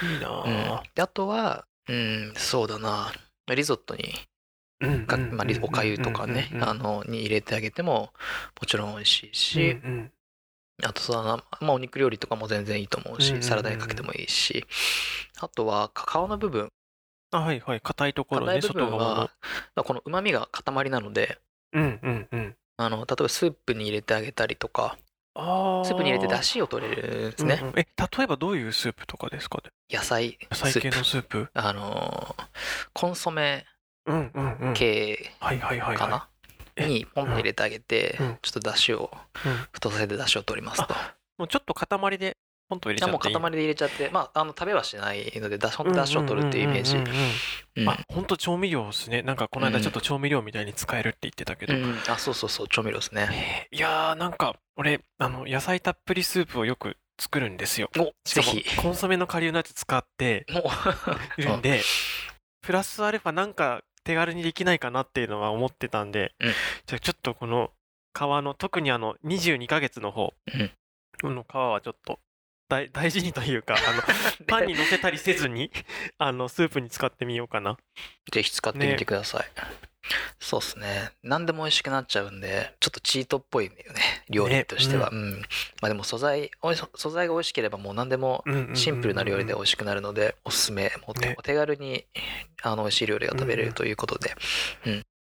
[0.02, 3.12] いいなであとはうんそうだな。
[3.54, 4.14] リゾットに
[4.80, 8.12] うんか、まあ、リおかゆとかね、あのに入れてあげても
[8.60, 9.76] もちろん美味しいし、
[10.82, 14.64] あとそうだな、まあ、お肉料理とかも全然いいと思うし、サラダにかけてもいいし
[15.40, 16.68] あとは皮の部分。
[17.32, 17.80] あはいはい。
[17.80, 19.30] 硬いところね硬い部分は
[19.76, 21.38] このうまみが塊なので
[21.72, 24.96] うんうんうんあの例えばスープに入れてあげたりとか
[25.34, 29.70] あスープに入れて出し汁を取れるんですね、え例えばどういうスープとかですかね？
[29.90, 30.38] 野菜。
[30.50, 30.98] 野菜系スープ？
[30.98, 31.50] のスープ。
[31.54, 32.44] あのー
[32.92, 33.66] コンソメ
[34.06, 34.74] うんうんうん。
[34.74, 36.28] 系かな、
[36.78, 38.38] にポンって入れてあげて、うん。
[38.42, 39.10] ちょっと出汁を
[39.44, 39.52] うん。
[39.72, 40.94] 太させて出汁を取りますと。
[41.38, 42.36] もうちょっと塊で
[42.70, 43.34] ポンと入れちゃっていい？
[43.34, 44.08] 塊で入れちゃって。
[44.10, 46.94] まああの食べはしないのでだほんと出汁を取るっていうイメージ。
[46.94, 47.14] んんんうん。
[47.14, 47.18] うん
[47.82, 49.22] うんあ本当調味料ですね。
[49.22, 53.68] なんかこの間ちょっと調味料みたいに使えるって言ってたけど、うんあそうそうそう調味料ですね。
[53.72, 57.90] いやーなんか俺あの野菜たっぷりスープをよく作るんですよ。
[57.98, 58.64] おぜひ。
[58.76, 60.62] コンソメの顆粒のやつ使っても
[61.38, 61.42] う。
[61.42, 61.82] るんで
[62.62, 66.52] プラスアルファなんか手軽にできないかなっていうのは思ってたんで、うん。
[66.86, 67.70] じゃあちょっとこの
[68.14, 70.70] 皮の特にあの22ヶ月の方うん。
[71.22, 72.18] この皮はちょっと
[72.70, 74.02] 大大事にというかあの
[74.46, 75.70] パンに乗せたりせずに
[76.16, 77.76] あのスープに使ってみようかな。
[78.32, 79.50] ぜひ使ってみてください、
[80.38, 81.10] そうですね。
[81.24, 84.24] 何でも美味しくなっちゃうんでちょっとチートっぽいよね。
[84.30, 85.40] 料理としては、ねうん。
[85.82, 86.50] まあでも素材
[86.94, 90.92] 素材が美味しければもう何でもうんうんうんうんシンプルな料理で美味しくなるのでおすすめ。
[91.06, 91.34] もうね。
[91.38, 92.06] お手軽に
[92.62, 94.34] あの美味しい料理が食べれうんうんるということで、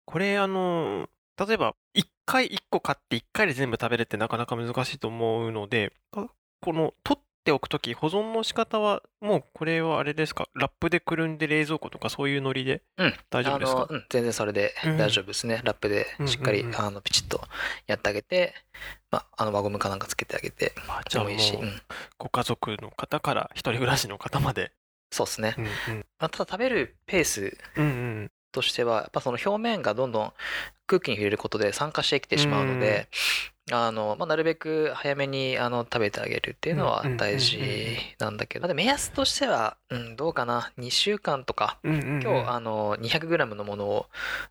[0.05, 6.27] これあの例えば1回1個買って1回で全部食べるってなかなか難しいと思うのであ
[6.61, 10.47] この取っておくとき保存の仕方はもうこれはあれですか？
[10.53, 12.81] ラップでくるんで冷蔵庫とかそういうノリで？
[12.97, 13.13] うん。
[13.29, 13.77] 大丈夫ですか？
[13.77, 14.97] あの、うん、全然それでうん。
[14.97, 16.67] 大丈夫ですね、ラップでしっかり、うん。
[16.67, 17.41] うんうんあのピチッと
[17.87, 18.53] やってあげて、
[19.11, 21.81] まあ、あの輪ゴムかなんかつけてあげてあじゃあもいいし、うん、
[22.17, 24.71] ご家族の方から一人暮らしの方まで。
[25.11, 26.05] そうですね、うんうん。
[26.19, 28.31] まあ、ただ食べるペースうんうん。
[28.51, 30.33] としてはやっぱその表面がどんどん
[30.87, 33.07] 空気に触れることで酸化してきてしまうので、
[33.71, 37.59] あのまあ、なるべく早めにあの食べてあげるっていうのは大事
[38.17, 41.79] なんだけど、まあで目安としては、うん、どうかな？2週間とか。
[41.83, 42.21] うんうんうん。
[42.21, 44.05] 今日あの 200g のものを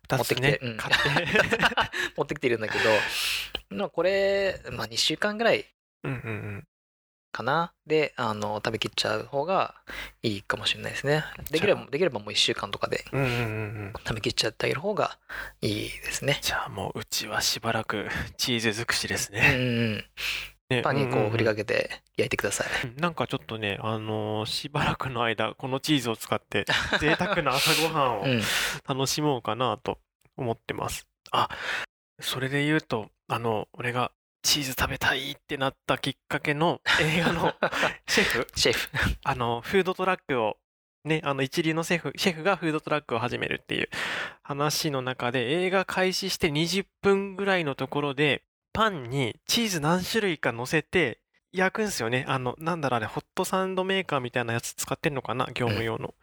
[0.09, 0.77] 持ってきて、ねうん。
[2.17, 2.89] 持ってきてるんだけど、
[3.69, 5.65] まあ、これ、まあ、2週間ぐらい
[7.31, 7.73] かな？
[7.85, 9.75] であの食べきっちゃう方が
[10.23, 13.43] いいかもしれないですねできればできればもう1週間とかでうんうんうんう
[13.89, 15.17] ん食べきっちゃってあげる方が
[15.61, 18.07] いいですねじゃあもううちはしばらく
[18.37, 19.51] チーズ尽くしですうんうね。
[19.53, 19.61] んう
[19.95, 20.05] ん
[20.69, 22.67] ねパンにこんんう振りかけて焼いてください。
[22.87, 26.65] うんなんかちょっとね、あのーしばらくの間、このチーズを使って、
[27.01, 28.41] 贅沢な朝ごはんをうん。
[28.87, 29.97] 楽しもうかなと
[30.37, 31.07] 思ってます。
[31.31, 31.49] あ、
[32.21, 34.11] それで言うと、あの、俺が
[34.41, 37.53] チーズ食べたいってなったきっかけの 映画の
[38.07, 38.89] シェフ、シェフ。
[39.23, 40.57] あの、フードトラックを、
[41.03, 43.89] ね、あの一流のシェフ、シェフがフードトラックを始めるっていう
[44.43, 51.19] 話の中で、映画開始して20分ぐらいのところで、パンにチーズ何種類か乗せて
[51.51, 52.25] 焼くんすよね。
[52.27, 55.47] あの、なんだろうあれ、ホットサンドメーカーみたいなやつ使ってんのかな？
[55.53, 56.13] 業務用の。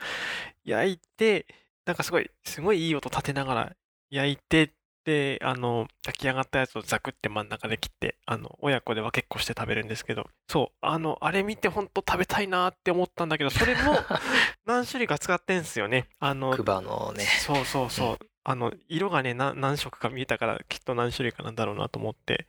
[0.65, 1.47] 焼いて、
[1.85, 3.77] なんかすごい、すごいいい音立てながら
[4.11, 4.73] 焼いて、
[5.07, 13.95] で、あの、焼き上がったやつをザクって真ん中で切って、あの、親子で分けっこして食べるんですけど、そう、あの、あれ見てほんと食べたいなって思ったんだけど、それも
[14.67, 16.09] 何種類か使ってんすよね。
[16.19, 17.25] あのク、バのね。
[17.25, 18.27] そうそうそう。
[18.43, 22.49] あの、色がね、な何色か見えたから、きっと何種類かなんだろうなと思って。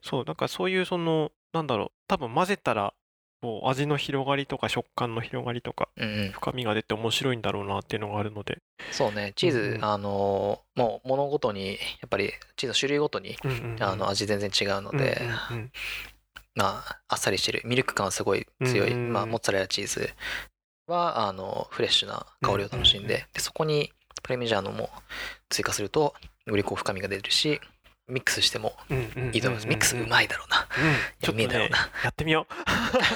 [0.00, 2.94] そう、なんかそういうその、なんだろう、多分混ぜたら
[3.42, 6.32] こう味の広がりとか食感の広がりとかうんうん。
[6.32, 8.58] 深みが出て面白いんだろうなっていうのがあるので、
[8.92, 9.32] そうね。
[9.36, 9.84] チーズ、うんうん。
[9.84, 11.76] あのもう物ごとにや
[12.06, 13.82] っぱりチーズの種類ごとにうんうんうん。
[13.82, 15.20] あの味全然違うので、
[15.50, 15.72] うんうん
[16.54, 17.62] まああっさりしてる。
[17.64, 20.08] ミルク感はすごい強い、うんうんまあ、モッツァレラチーズ
[20.86, 24.88] はあのフレッシュな香りを楽しんで,、うんうんでそこにプレミジャーノも
[25.50, 26.14] 追加すると
[26.46, 27.60] よりこう深みが出るし
[28.08, 28.74] ミックスしても
[29.32, 29.66] いいと思います。
[29.66, 30.60] ミックスうまいだろうな。
[30.60, 30.94] うん。
[31.20, 31.70] ちょっとね
[32.04, 32.54] やってみよう。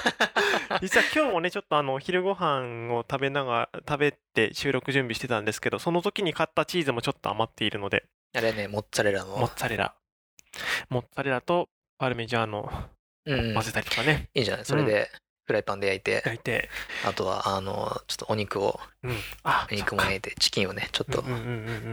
[0.82, 8.04] 実は今日もねちょっとあの昼ご飯を食べながら食べて収録準備してたんですけどその時に買ったチーズもちょっと余っているので。
[8.34, 9.94] あれねモッツァレラモのッツァレラ。
[10.88, 11.68] モッツァレラと
[11.98, 12.88] パルメジャーノ
[13.26, 14.64] 混ぜたりとかね、いいんじゃない。
[14.64, 15.10] それで
[15.50, 16.68] フライパンで焼いて、焼いて、
[17.04, 21.24] あとはあのちょっとお肉をうん、あお肉も焼いてチキンをねちょっと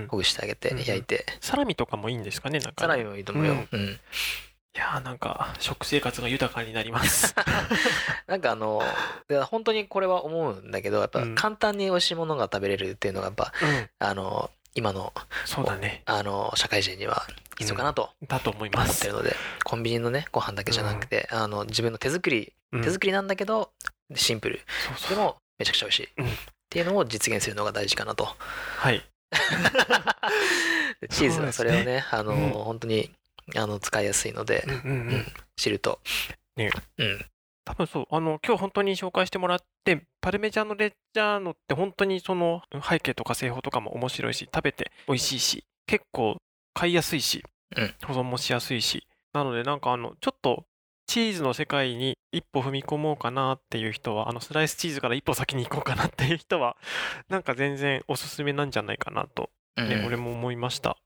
[0.10, 3.80] ほぐしてあげて焼いて、サラミとかもいいんですかねなんかサラミもいいと思うよ、うん。
[3.80, 3.88] うん。
[3.88, 7.34] いやーなんか食生活が豊かになります。
[8.28, 8.84] なんかあの
[9.28, 11.36] で本当にこれは思うんだけどやっぱうん。
[11.36, 13.90] 簡単に美味しいものが食べれるっていうのがやっぱうん。
[13.98, 15.12] あの今の
[15.46, 16.04] そうだね。
[16.06, 17.26] あの社会人には
[17.58, 19.00] 必要かなとだと思い思ます。
[19.00, 22.82] ってるので、コンビニのねご飯だけじゃなくて、あの自分の手作りうん。
[22.84, 23.72] 手作りなんだけど
[24.14, 24.60] シンプル。
[25.10, 26.28] でもめちゃくちゃ美味しい、うん。
[26.28, 26.30] っ
[26.70, 28.28] ていうのを実現するのが大事かなと。
[28.78, 29.04] はい。
[31.02, 32.06] で チーズはそれをね。
[32.12, 32.50] あの、うん。
[32.52, 33.12] 本当に
[33.56, 35.08] あの使いやすいので、うんうんうん。
[35.10, 35.26] うん。
[35.56, 36.00] 知ると、
[36.56, 36.70] ね。
[37.00, 37.26] うん
[37.68, 46.38] 多分そうあの今日本当に紹介してもらってパルメジャーノ・レッジャーノって本当にその背景とか製法とかも面白いし食べて美味しいし結構
[46.74, 47.44] 買いやすいし、
[47.76, 47.94] うん。
[48.06, 50.64] 保存もしやすいしなのでなんかあのちょっと
[51.08, 56.78] チーズの世界に一歩踏み込もうかなっていう人はあのスライスチーズから一歩先に行こうかなっていう人は
[57.28, 60.06] なんか全然おすすめなんじゃないかなと、ねうん。
[60.06, 60.98] 俺も思いました。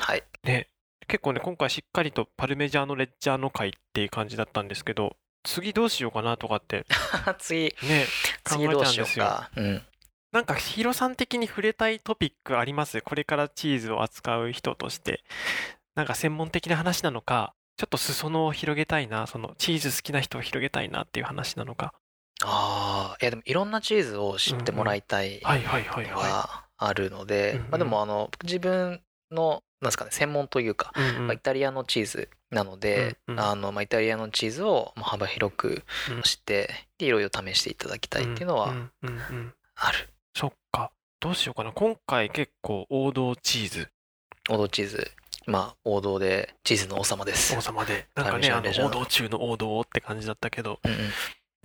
[0.00, 0.22] はい。
[0.44, 0.68] ね、
[1.08, 6.86] 結構ね、今回しっかりとパルメジャーノ・レッジャーノ会っていう感じだったんですけど、次どうしようかなとかって。
[7.38, 7.74] 次。
[7.82, 8.06] ね、
[8.44, 9.24] 考えち次どうしよゃうんですよ。
[9.24, 9.82] うか、うん、
[10.32, 13.00] なんかヒロさん的に触れたいトピックあります？
[13.02, 15.22] これからチーズを扱う人として。
[15.94, 21.92] なんか専門的な話なのか、ちょっと裾野を広げたいな、そのチーズ好きな人を広げたいなっていう話なのか。
[22.44, 31.00] ああいやでもいろんなチーズを知ってもらいたいはいはいはいのはがあるので、でもあの自分のなんですかね専門というか、い。
[31.00, 31.26] うんうん。
[31.26, 33.40] まあ、イタリアのチーズなので、うんうん。
[33.40, 36.22] あのまあ、イタリアのチーズをまあ幅広くうん。
[36.22, 39.54] 知って、でいろいろ試していただきたいっていうのはんうんうんうん。
[39.74, 40.92] ある、そっか。
[41.20, 41.72] どうしようかな。
[41.72, 43.88] 今回結構王道チーズ、
[44.48, 45.10] 王道チーズ。
[45.46, 47.56] まあ王道でチーズの王様です。
[47.56, 48.06] 王様で。
[48.14, 50.98] なんかね、王道中の王道って感じだったけど、うんうん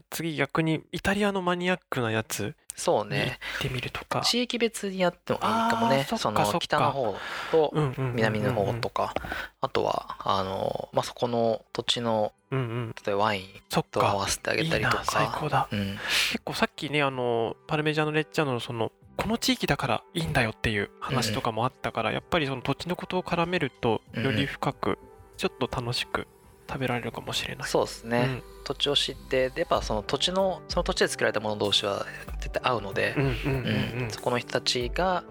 [0.09, 4.21] 次逆にイタリアのマニアックなやつそうねってみるとか。
[4.21, 7.15] 地域別にやってもいいかもねそっかその北の方
[7.51, 9.13] とうんうんうんうん南の方とか、
[9.61, 12.95] あとはあの、まあ、そこの土地のうんうん。
[13.05, 14.15] 例えばワインと合か。
[14.15, 15.67] わせてあげたりといいな、最か高だ。
[15.71, 15.97] うん、
[16.31, 24.97] 結構さっきね、あの、パルメジャーノ・レッジャーノのその、この地域だからいいんだよっていう話とかもあったから、やっぱりその土地のことを絡めると、うんより深く、
[25.35, 26.27] ちょっと楽しく
[26.67, 27.67] 食べられるかもしれない。
[27.69, 32.05] そうですね、土地を知ってでやっぱその土地のその土地で作られたもの同士は
[32.39, 33.99] 絶対合うのでうん、うんうんううん。
[34.01, 34.07] うん。
[34.07, 35.23] んそこの人たちが、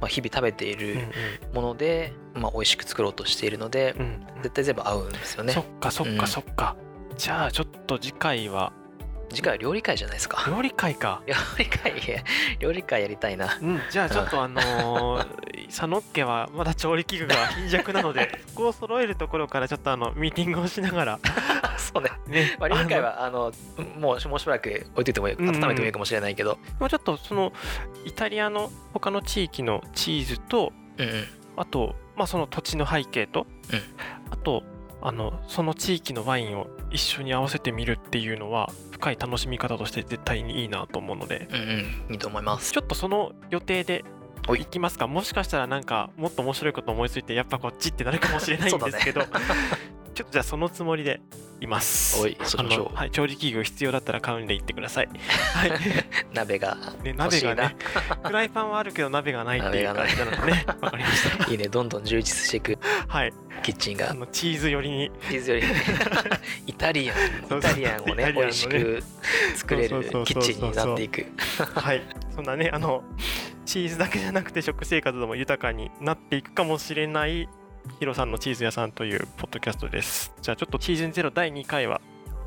[0.00, 1.14] まあ、日々食べていうんる
[1.54, 4.02] もので、まあ、美味しく作ろうとしているのでうん。
[4.02, 5.52] うん絶対全部合うんですよね。
[5.54, 6.76] そっかそっうんかそっか。
[7.16, 8.72] じゃあちょっと次回は
[9.30, 10.44] 次回は料理会じゃないですか。
[10.48, 11.22] 料理会か。
[11.26, 12.24] 料理会
[12.60, 13.58] 料理会やりたいな。
[13.60, 21.20] うん、じゃあちょっとあのー、 佐野家はまだ調理器具が貧弱なのでそこを揃えるところからちょっとあのミーティングをしながら。
[21.78, 23.52] そうね、ね、まあ、料理会はあの
[23.98, 27.52] もうもうしばらく置いといても温めてもいいかもしれないけど、もうちょっとその
[28.04, 33.82] イタリアの他の地域のチーズとうんうんあと、まあ、その土地の背景と、うん
[34.30, 34.64] あと
[35.08, 41.46] あのその地域のワインを一緒に合わせてみるっていうのは深い楽しみ方として絶対にいいなと思うので。
[41.52, 42.72] うんうんいいと思います。
[42.72, 44.04] ちょっとその予定で
[44.48, 44.62] おい。
[44.62, 45.06] いきますか？
[45.06, 49.28] もしかしたらなんかもっと面白いこと思いついてやっぱこっちってなるかもしれないんですけど、ね
[50.16, 51.20] ちょっとじゃあそのつもりで
[51.60, 52.22] います。
[52.22, 55.08] おいそのはい、調理器具必要だったら買うんで言ってください。
[55.52, 55.72] はい。
[56.32, 57.76] 鍋がね、鍋がね、
[58.24, 62.88] フライパンはあるけど鍋がないっていう感じなのでね、 わかりましいいねどんどん充実していくた。
[63.08, 63.32] はい。
[63.62, 65.12] キッチンがあのチーズ寄りに。
[65.28, 65.66] チーズより
[66.66, 69.02] イタリアンそうそうイタリアンをイタリアンのねね美味しく
[69.54, 71.26] 作れるキッチンになっていく
[71.74, 72.02] はい。
[72.34, 73.04] そんなね、あの、
[73.66, 77.48] チーズだけじゃなくて食生活でも豊かになっていくかもしれない
[77.98, 80.32] ヒロさんのチーズ屋さんというポッドキャストです。
[80.42, 82.00] じゃあちょっとシーズン0第2回は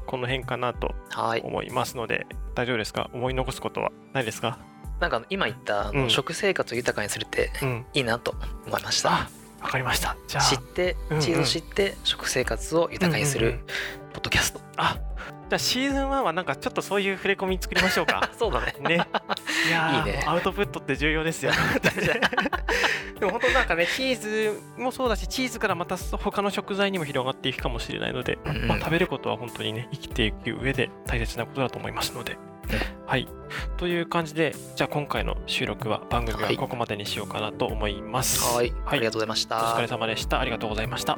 [0.06, 1.42] この辺かなとはい。
[1.42, 3.10] 思いますので、大丈夫ですか？
[3.14, 4.60] 思い残すことはないですか？
[5.00, 6.10] なんか今言ったあのうん。
[6.10, 7.86] 食生活を豊かにするってうん。
[7.94, 8.36] いいなと
[8.68, 9.12] 思いました。
[9.12, 9.30] あ、
[9.62, 10.16] わかりました。
[10.28, 11.22] じゃあ、知ってうんうん。
[11.22, 13.66] チーズを知って食生活を豊かにするうんうんうん。
[14.14, 14.62] ポッドキャスト。
[14.78, 14.98] あ、
[15.50, 18.30] じゃあシーズン1はなんかちょっとそういう触れ込み作りましょうか。
[18.38, 18.74] そうだね。
[18.82, 19.08] ね。
[19.68, 20.24] いや いいね。
[20.28, 21.52] アウトプットって重要ですよ
[23.20, 28.68] でも本当なんかねチーズもそうだしチーズからまた他の食材にも広がっていくかもしれないので、うんうん。
[28.68, 32.38] まあ、食べることは本当にね生きていく上で大切なことだと思いますので、
[33.08, 33.28] はい。
[33.78, 38.56] という感じでじゃあ今回の収録は番組はここまでにしようかなと思います。
[38.56, 38.97] はい、はい。
[38.97, 39.58] ありがとうございました。
[39.58, 40.39] お疲れ様でした。
[40.39, 41.18] ありがとうございました